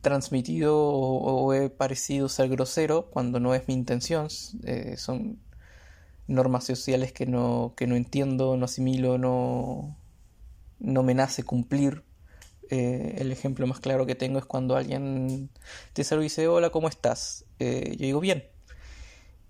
transmitido 0.00 0.76
o, 0.78 1.52
he 1.52 1.70
parecido 1.70 2.28
ser 2.28 2.48
grosero 2.48 3.10
cuando 3.10 3.40
no 3.40 3.54
es 3.54 3.66
mi 3.68 3.74
intención. 3.74 4.28
Eh, 4.64 4.96
son 4.96 5.38
normas 6.26 6.64
sociales 6.64 7.12
que 7.12 7.26
no, 7.26 7.74
que 7.76 7.86
no 7.86 7.96
entiendo, 7.96 8.56
no 8.56 8.64
asimilo, 8.64 9.18
no, 9.18 9.96
no 10.78 11.02
me 11.02 11.14
nace 11.14 11.42
cumplir. 11.42 12.04
Eh, 12.70 13.16
el 13.18 13.30
ejemplo 13.30 13.66
más 13.66 13.80
claro 13.80 14.06
que 14.06 14.14
tengo 14.14 14.38
es 14.38 14.46
cuando 14.46 14.76
alguien 14.76 15.50
te 15.92 16.02
saluda 16.04 16.24
y 16.24 16.28
dice, 16.28 16.48
hola, 16.48 16.70
¿cómo 16.70 16.88
estás? 16.88 17.44
Eh, 17.58 17.96
yo 17.98 18.06
digo, 18.06 18.20
bien. 18.20 18.44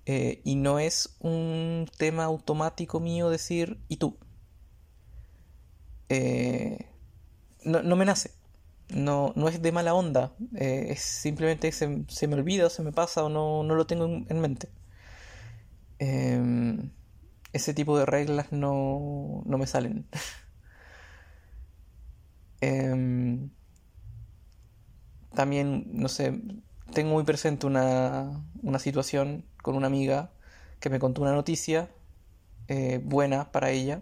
y 0.06 0.56
no 0.56 0.78
es 0.78 1.16
un 1.20 1.88
tema 1.96 2.24
automático 2.24 3.00
mío 3.00 3.30
decir, 3.30 3.78
¿y 3.88 3.96
tú? 3.96 4.18
no, 7.64 7.82
no 7.82 7.96
me 7.96 8.04
nace 8.04 8.30
no, 8.90 9.32
no 9.36 9.48
es 9.48 9.62
de 9.62 9.72
mala 9.72 9.94
onda, 9.94 10.32
eh, 10.56 10.88
es 10.90 11.00
simplemente 11.00 11.72
se, 11.72 12.04
se, 12.08 12.28
me 12.28 12.34
olvida 12.34 12.70
se 12.70 12.82
me 12.82 12.92
pasa 12.92 13.24
o 13.24 13.28
no, 13.28 13.62
no 13.62 13.74
lo 13.74 13.86
tengo 13.86 14.04
en, 14.06 14.40
mente. 14.40 14.68
Em, 15.98 16.90
ese 17.52 17.74
tipo 17.74 17.98
de 17.98 18.06
reglas 18.06 18.52
no, 18.52 19.42
no 19.46 19.58
me 19.58 19.66
salen. 19.66 20.06
Em, 22.60 23.50
también, 25.34 25.84
no 25.92 26.08
sé, 26.08 26.40
tengo 26.94 27.12
muy 27.12 27.24
presente 27.24 27.66
una, 27.66 28.42
una, 28.62 28.78
situación 28.78 29.44
con 29.62 29.76
una 29.76 29.86
amiga 29.86 30.30
que 30.80 30.88
me 30.88 30.98
contó 30.98 31.20
una 31.20 31.32
noticia 31.32 31.90
eh, 32.68 33.00
buena 33.04 33.52
para 33.52 33.70
ella 33.70 34.00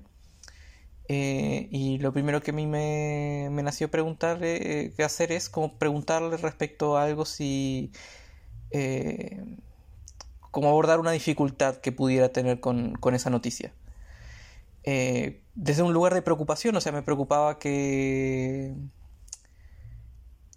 eh, 1.09 1.69
y 1.71 1.99
lo 1.99 2.13
primero 2.13 2.43
que 2.43 2.53
a 2.53 2.55
mí 2.55 2.67
me, 2.67 3.49
nació 3.51 3.91
preguntarle 3.91 4.87
eh, 4.97 5.05
hacer 5.05 5.33
es 5.33 5.49
como 5.49 5.79
preguntarle 5.79 6.37
respecto 6.37 6.97
a 6.97 7.05
algo 7.05 7.25
si... 7.25 7.93
Eh, 8.71 9.59
cómo 10.51 10.69
abordar 10.69 11.01
una 11.01 11.13
dificultad 11.13 11.77
que 11.77 11.93
pudiera 11.93 12.31
tener 12.31 12.61
con, 12.61 12.99
esa 13.15 13.31
noticia. 13.31 13.73
desde 14.85 15.83
un 15.83 15.93
lugar 15.93 16.15
de 16.15 16.23
preocupación, 16.23 16.77
o 16.77 16.81
sea, 16.81 16.93
me 16.93 17.03
preocupaba 17.03 17.59
que... 17.59 18.75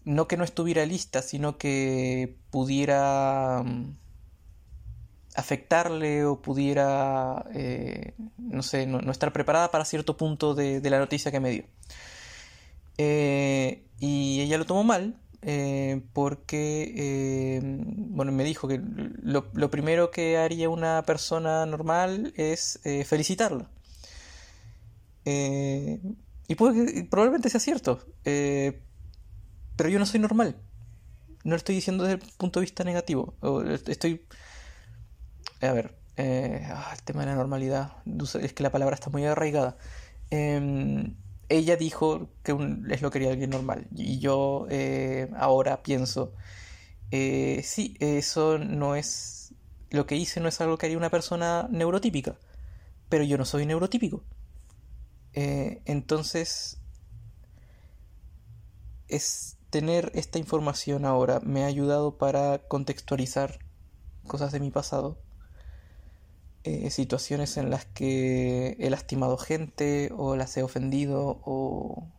No 0.04 0.28
que 0.28 0.38
no 0.38 0.44
estuviera 0.44 0.86
lista, 0.86 1.22
sino 1.22 1.58
que 1.58 2.38
pudiera 2.52 3.64
afectarle 5.36 6.26
o 6.26 6.42
pudiera, 6.42 7.46
eh, 7.54 8.14
no 8.38 8.64
sé, 8.64 8.88
no, 8.88 9.00
estar 9.12 9.34
preparada 9.34 9.70
para 9.70 9.86
cierto 9.86 10.18
punto 10.18 10.56
de, 10.56 10.82
la 10.90 11.00
noticia 11.00 11.32
que 11.32 11.40
me 11.40 11.52
dio. 11.52 11.66
Eh, 12.98 13.84
y 14.00 14.42
ella 14.42 14.58
lo 14.58 14.66
tomó 14.66 14.84
mal 14.84 15.20
eh, 15.42 16.02
porque, 16.14 17.62
bueno, 17.86 18.32
me 18.32 18.46
dijo 18.46 18.68
que 18.68 18.82
lo, 18.82 19.70
primero 19.70 20.10
que 20.10 20.38
haría 20.38 20.70
una 20.70 21.04
persona 21.04 21.66
normal 21.66 22.34
es 22.38 22.80
felicitarla. 23.06 23.70
y 25.26 26.56
probablemente 27.10 27.50
sea 27.50 27.60
cierto, 27.60 28.00
pero 28.24 29.90
yo 29.90 30.00
no 30.00 30.06
soy 30.06 30.22
normal. 30.22 30.56
No 31.44 31.52
lo 31.52 31.58
estoy 31.58 31.76
diciendo 31.76 32.06
desde 32.06 32.24
el 32.24 32.32
punto 32.38 32.60
de 32.60 32.64
vista 32.66 32.84
negativo. 32.84 33.36
Estoy 33.88 34.26
a 35.62 35.72
ver, 35.74 35.96
eh, 36.18 36.66
ah, 36.70 36.92
el 36.94 37.04
tema 37.04 37.22
de 37.22 37.28
la 37.28 37.36
normalidad, 37.36 37.94
es 38.42 38.54
que 38.54 38.64
la 38.64 38.72
palabra 38.72 38.96
está 38.96 39.10
muy 39.10 39.26
arraigada. 39.26 39.78
Em, 40.30 41.16
ella 41.50 41.76
dijo 41.78 42.30
que 42.44 42.54
es 42.90 43.02
lo 43.02 43.12
que 43.12 43.20
haría 43.20 43.32
alguien 43.32 43.52
normal 43.52 43.88
y 43.96 44.20
yo 44.20 44.66
eh, 44.70 45.30
ahora 45.38 45.84
pienso, 45.84 46.34
eh, 47.12 47.62
sí, 47.64 47.96
eso 48.00 48.58
no 48.58 48.96
es, 48.96 49.54
lo 49.92 50.06
que 50.08 50.16
hice 50.16 50.40
no 50.40 50.48
es 50.50 50.60
algo 50.62 50.78
que 50.78 50.88
haría 50.88 50.98
una 50.98 51.12
persona 51.12 51.68
neurotípica, 51.72 52.38
pero 53.10 53.24
yo 53.24 53.38
no 53.38 53.46
soy 53.46 53.66
neurotípico. 53.66 54.24
entonces, 55.34 56.80
es 59.08 59.58
tener 59.70 60.12
esta 60.16 60.40
información 60.40 61.06
ahora 61.06 61.40
me 61.42 61.64
ha 61.64 61.68
ayudado 61.68 62.18
para 62.18 62.60
contextualizar 62.68 63.60
cosas 64.26 64.52
de 64.52 64.60
mi 64.60 64.72
pasado 64.72 65.25
eh, 66.68 66.90
situaciones 66.90 67.58
en 67.58 67.70
las 67.70 67.86
que 67.86 68.76
he 68.80 68.90
lastimado 68.90 69.38
gente 69.38 70.10
o 70.18 70.36
las 70.36 70.58
he 70.58 70.64
ofendido 70.64 71.40
o 71.46 72.12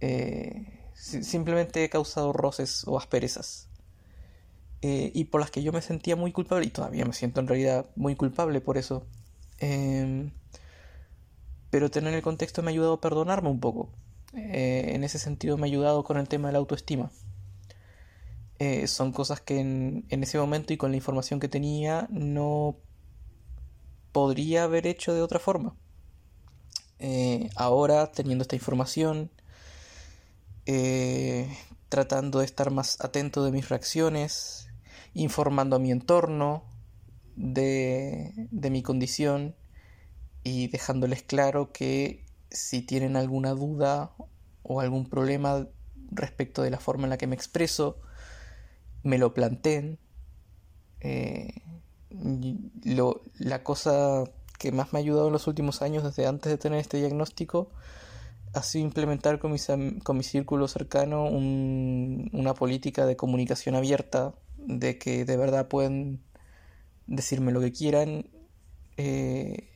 eh, 0.00 0.90
simplemente 0.92 1.82
he 1.82 1.88
causado 1.88 2.34
roces 2.34 2.84
o 2.86 2.98
asperezas. 2.98 3.70
Eh, 4.82 5.10
y 5.14 5.24
por 5.24 5.40
las 5.40 5.50
que 5.50 5.62
yo 5.62 5.72
me 5.72 5.80
sentía 5.80 6.14
muy 6.14 6.30
culpable 6.30 6.66
y 6.66 6.70
todavía 6.70 7.06
me 7.06 7.14
siento 7.14 7.40
en 7.40 7.48
realidad 7.48 7.86
muy 7.96 8.16
culpable 8.16 8.60
por 8.60 8.76
eso. 8.76 9.06
Em, 9.60 10.32
pero 11.70 11.90
tener 11.90 12.12
el 12.12 12.20
contexto 12.22 12.62
me 12.62 12.70
ha 12.70 12.72
ayudado 12.72 12.94
a 12.94 13.00
perdonarme 13.00 13.48
un 13.48 13.60
poco. 13.60 13.88
en 14.34 15.04
ese 15.04 15.18
sentido 15.18 15.56
me 15.56 15.66
ha 15.66 15.70
ayudado 15.70 16.04
con 16.04 16.18
el 16.18 16.28
tema 16.28 16.48
de 16.48 16.52
la 16.52 16.58
autoestima. 16.58 17.10
Eh, 18.58 18.86
son 18.86 19.12
cosas 19.12 19.40
que 19.40 19.58
en, 19.58 20.06
ese 20.08 20.38
momento 20.38 20.72
y 20.72 20.76
con 20.76 20.90
la 20.90 20.96
información 20.96 21.40
que 21.40 21.48
tenía 21.48 22.06
no 22.10 22.76
podría 24.12 24.64
haber 24.64 24.86
hecho 24.86 25.12
de 25.12 25.22
otra 25.22 25.38
forma. 25.38 25.76
Eh, 27.00 27.50
ahora, 27.56 28.12
teniendo 28.12 28.42
esta 28.42 28.54
información, 28.54 29.30
eh, 30.66 31.48
tratando 31.88 32.38
de 32.38 32.44
estar 32.44 32.70
más 32.70 33.00
atento 33.00 33.44
de 33.44 33.50
mis 33.50 33.68
reacciones, 33.68 34.68
informando 35.14 35.76
a 35.76 35.78
mi 35.80 35.90
entorno 35.90 36.64
de 37.36 38.48
mi 38.70 38.82
condición 38.82 39.56
y 40.44 40.68
dejándoles 40.68 41.22
claro 41.22 41.72
que 41.72 42.24
si 42.50 42.82
tienen 42.82 43.16
alguna 43.16 43.50
duda 43.50 44.12
o 44.62 44.80
algún 44.80 45.08
problema 45.08 45.66
respecto 46.10 46.62
de 46.62 46.70
la 46.70 46.78
forma 46.78 47.04
en 47.04 47.10
la 47.10 47.18
que 47.18 47.26
me 47.26 47.34
expreso, 47.34 47.98
me 49.04 49.18
lo 49.18 49.32
planteen. 49.32 49.98
Eh, 51.00 51.62
la 53.38 53.62
cosa 53.62 54.24
que 54.58 54.72
más 54.72 54.92
me 54.92 54.98
ha 54.98 55.02
ayudado 55.02 55.28
en 55.28 55.32
los 55.32 55.46
últimos 55.46 55.82
años, 55.82 56.02
desde 56.02 56.26
antes 56.26 56.50
de 56.50 56.58
tener 56.58 56.80
este 56.80 56.96
diagnóstico, 56.98 57.70
ha 58.54 58.62
sido 58.62 58.84
implementar 58.84 59.38
con, 59.38 59.56
con 60.02 60.16
mi 60.16 60.22
círculo 60.22 60.68
cercano 60.68 61.26
una 61.26 62.54
política 62.54 63.06
de 63.06 63.16
comunicación 63.16 63.74
abierta, 63.74 64.34
de 64.56 64.98
que 64.98 65.24
de 65.24 65.36
verdad 65.36 65.68
pueden 65.68 66.20
decirme 67.06 67.52
lo 67.52 67.60
que 67.60 67.72
quieran. 67.72 68.26
Eh, 68.96 69.70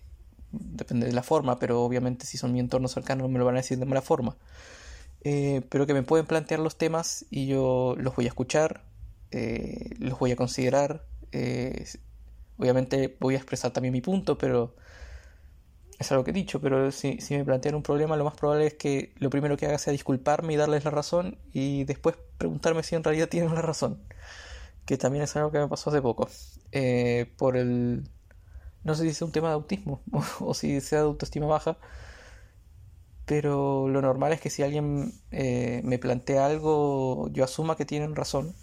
depende 0.53 1.07
de 1.07 1.13
la 1.13 1.23
forma, 1.23 1.59
pero 1.59 1.83
obviamente 1.83 2.25
si 2.25 2.39
son 2.39 2.53
mi 2.53 2.61
entorno 2.61 2.89
cercano 2.89 3.29
me 3.29 3.39
lo 3.39 3.45
van 3.45 3.57
a 3.57 3.59
decir 3.59 3.79
de 3.79 3.85
mala 3.85 4.03
forma. 4.03 4.37
Eh, 5.23 5.63
pero 5.69 5.87
que 5.87 5.95
me 5.95 6.03
pueden 6.03 6.27
plantear 6.27 6.61
los 6.61 6.79
temas 6.79 7.27
y 7.31 7.47
yo 7.47 7.97
los 7.99 8.15
voy 8.15 8.27
a 8.27 8.29
escuchar, 8.29 8.85
eh, 9.31 9.91
los 9.99 10.19
voy 10.19 10.33
a 10.33 10.37
considerar. 10.37 11.05
Eh, 11.33 11.85
obviamente 12.59 13.17
voy 13.21 13.35
a 13.35 13.39
expresar 13.39 13.73
también 13.73 13.93
mi 13.93 14.01
punto, 14.01 14.39
pero 14.39 14.75
es 15.99 16.13
algo 16.13 16.25
que 16.25 16.31
he 16.31 16.35
dicho, 16.35 16.61
pero 16.61 16.93
si, 16.93 17.21
si 17.21 17.37
me 17.37 17.45
plantean 17.45 17.75
un 17.75 17.83
problema, 17.83 18.17
lo 18.17 18.25
más 18.25 18.35
probable 18.35 18.67
es 18.67 18.75
que 18.75 19.13
lo 19.19 19.31
primero 19.31 19.57
que 19.57 19.67
haga 19.67 19.79
sea 19.79 19.93
disculparme 19.93 20.53
y 20.55 20.57
darles 20.57 20.85
la 20.85 20.91
razón 20.91 21.39
y 21.53 21.85
después 21.85 22.17
preguntarme 22.39 22.83
si 22.83 22.95
en 22.95 23.05
realidad 23.05 23.29
tienen 23.29 23.55
la 23.55 23.63
razón. 23.63 24.01
Que 24.87 24.97
también 24.97 25.25
es 25.25 25.37
algo 25.37 25.51
que 25.53 25.59
me 25.59 25.69
pasó 25.69 25.91
hace 25.91 26.01
poco. 26.03 26.29
Eh, 26.73 27.33
por 27.37 27.57
el... 27.57 28.09
No 28.85 28.95
sé 28.95 29.05
si 29.05 29.11
es 29.11 29.23
un 29.23 29.33
tema 29.33 29.49
de 29.49 29.55
autismo 29.55 30.03
o, 30.41 30.55
si 30.55 30.81
sea 30.81 31.01
de 31.01 31.07
autoestima 31.07 31.47
baja, 31.47 31.79
pero 33.27 33.89
lo 33.89 34.01
normal 34.01 34.33
es 34.33 34.41
que 34.41 34.51
si 34.51 34.63
alguien 34.63 35.13
eh, 35.33 35.83
me 35.85 35.99
plantea 35.99 36.47
algo, 36.47 37.29
yo 37.33 37.45
asuma 37.45 37.77
que 37.77 37.85
tienen 37.85 38.17
razón, 38.17 38.55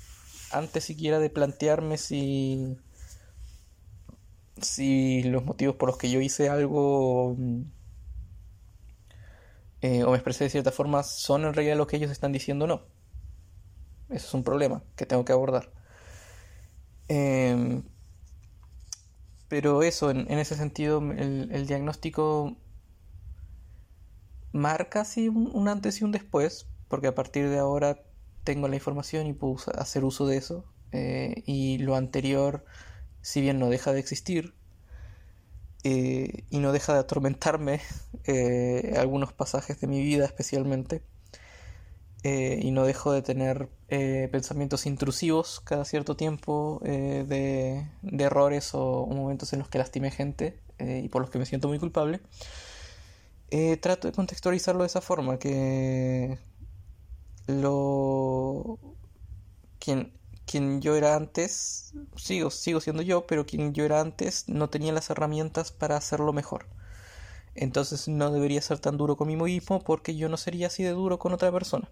antes 0.52 0.84
siquiera 0.84 1.20
de 1.20 1.30
plantearme 1.30 1.98
si 1.98 2.78
si 4.62 5.24
los 5.24 5.44
motivos 5.44 5.76
por 5.76 5.90
los 5.90 5.98
que 5.98 6.10
yo 6.10 6.22
hice 6.22 6.50
algo 6.50 7.36
mm, 7.38 7.62
eh, 9.82 10.04
o 10.04 10.12
me 10.12 10.18
expresé 10.18 10.46
de 10.46 10.50
cierta 10.50 10.72
forma 10.72 11.04
son 11.04 11.46
en 11.46 11.54
realidad 11.54 11.78
lo 11.78 11.88
que 11.88 11.98
ellos 11.98 12.12
están 12.12 12.32
diciendo 12.32 12.66
o 12.66 12.68
no. 12.68 12.82
Eso 14.10 14.28
es 14.28 14.34
un 14.34 14.44
problema 14.44 14.84
que 14.96 15.06
tengo 15.06 15.26
que 15.26 15.34
abordar. 15.34 15.72
Em, 17.08 17.84
pero 19.48 19.84
eso, 19.84 20.10
en, 20.10 20.32
ese 20.32 20.56
sentido, 20.56 21.00
el, 21.12 21.68
diagnóstico 21.68 22.58
marca 24.54 25.02
así 25.02 25.30
un, 25.30 25.68
antes 25.68 26.02
y 26.02 26.04
un 26.04 26.12
después, 26.12 26.68
porque 26.88 27.08
a 27.08 27.16
partir 27.16 27.50
de 27.50 27.60
ahora 27.60 28.00
tengo 28.46 28.70
la 28.70 28.76
información 28.76 29.28
y 29.28 29.34
puedo 29.34 29.58
hacer 29.78 30.06
uso 30.06 30.26
de 30.26 30.38
eso. 30.38 30.64
Eh, 30.92 31.44
y 31.46 31.80
lo 31.80 31.96
anterior 31.96 32.64
si 33.22 33.42
bien 33.42 33.60
no 33.60 33.70
deja 33.70 33.92
de 33.92 34.00
existir 34.00 34.54
eh, 35.84 36.46
y 36.50 36.60
no 36.60 36.72
deja 36.72 36.94
de 36.94 37.00
atormentarme 37.00 37.82
eh, 38.26 38.94
algunos 38.98 39.34
pasajes 39.34 39.82
de 39.82 39.88
mi 39.88 40.02
vida 40.02 40.26
especialmente, 40.26 41.02
y 42.24 42.72
no 42.72 42.86
dejo 42.86 43.12
de 43.12 43.22
tener 43.22 43.70
pensamientos 44.32 44.88
intrusivos 44.88 45.60
cada 45.60 45.86
cierto 45.86 46.18
tiempo 46.18 46.82
de, 46.84 47.86
errores 48.02 48.72
o, 48.74 49.06
momentos 49.06 49.54
en 49.54 49.60
los 49.60 49.70
que 49.70 49.78
lastimé 49.78 50.10
gente 50.10 50.60
y 50.80 51.08
por 51.10 51.22
los 51.22 51.30
que 51.30 51.38
me 51.38 51.46
siento 51.46 51.68
muy 51.68 51.78
culpable, 51.78 52.20
trato 53.80 54.08
de 54.08 54.12
contextualizarlo 54.16 54.82
de 54.82 54.88
esa 54.88 55.02
forma, 55.02 55.38
que 55.38 56.40
lo... 57.48 58.80
Quien, 59.80 60.12
yo 60.82 60.96
era 60.96 61.16
antes, 61.16 61.94
sigo, 62.16 62.50
sigo 62.50 62.80
siendo 62.80 63.02
yo, 63.02 63.28
pero 63.28 63.46
quien 63.46 63.74
yo 63.74 63.84
era 63.84 64.00
antes 64.00 64.48
no 64.48 64.70
tenía 64.70 64.94
las 64.94 65.10
herramientas 65.10 65.72
para 65.72 65.98
hacerlo 65.98 66.34
mejor. 66.34 66.68
Entonces 67.56 68.08
no 68.08 68.32
debería 68.32 68.62
ser 68.62 68.80
tan 68.80 68.98
duro 68.98 69.18
con 69.18 69.28
mí 69.28 69.36
mismo 69.36 69.82
porque 69.82 70.16
yo 70.16 70.30
no 70.30 70.38
sería 70.38 70.68
así 70.68 70.84
de 70.84 70.92
duro 70.92 71.20
con 71.20 71.34
otra 71.34 71.52
persona. 71.52 71.90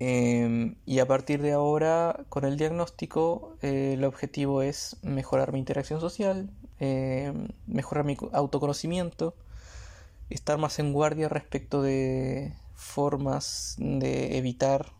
Em, 0.00 0.76
y 0.86 1.00
a 1.00 1.06
partir 1.06 1.42
de 1.42 1.52
ahora, 1.52 2.24
con 2.28 2.44
el 2.44 2.56
diagnóstico, 2.56 3.56
eh, 3.62 3.94
el 3.94 4.04
objetivo 4.04 4.62
es 4.62 4.96
mejorar 5.02 5.52
mi 5.52 5.58
interacción 5.58 6.00
social, 6.00 6.50
em, 6.78 7.48
mejorar 7.66 8.04
mi 8.04 8.16
autoconocimiento, 8.32 9.34
estar 10.30 10.58
más 10.58 10.78
en 10.78 10.92
guardia 10.92 11.28
respecto 11.28 11.82
de 11.82 12.52
formas 12.78 13.74
de 13.78 14.38
evitar 14.38 14.92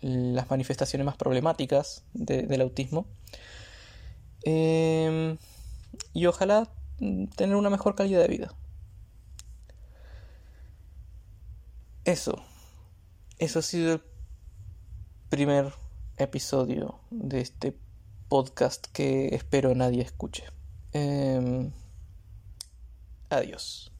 las 0.00 0.48
manifestaciones 0.48 1.04
más 1.04 1.16
problemáticas 1.16 2.04
del 2.12 2.60
autismo. 2.60 3.06
Em, 4.44 5.36
y 6.12 6.26
ojalá 6.26 6.70
tener 7.36 7.56
una 7.56 7.70
mejor 7.70 7.96
calidad 7.96 8.20
de 8.20 8.28
vida. 8.28 8.54
Eso. 12.04 12.36
Eso 13.38 13.58
ha 13.58 13.62
sido 13.62 13.94
el 13.94 14.02
primer 15.28 15.72
episodio 16.16 17.00
de 17.10 17.40
este 17.40 17.76
podcast 18.28 18.86
que 18.92 19.34
espero 19.34 19.74
nadie 19.74 20.02
escuche. 20.02 20.44
Em, 20.92 21.72
adiós. 23.28 23.93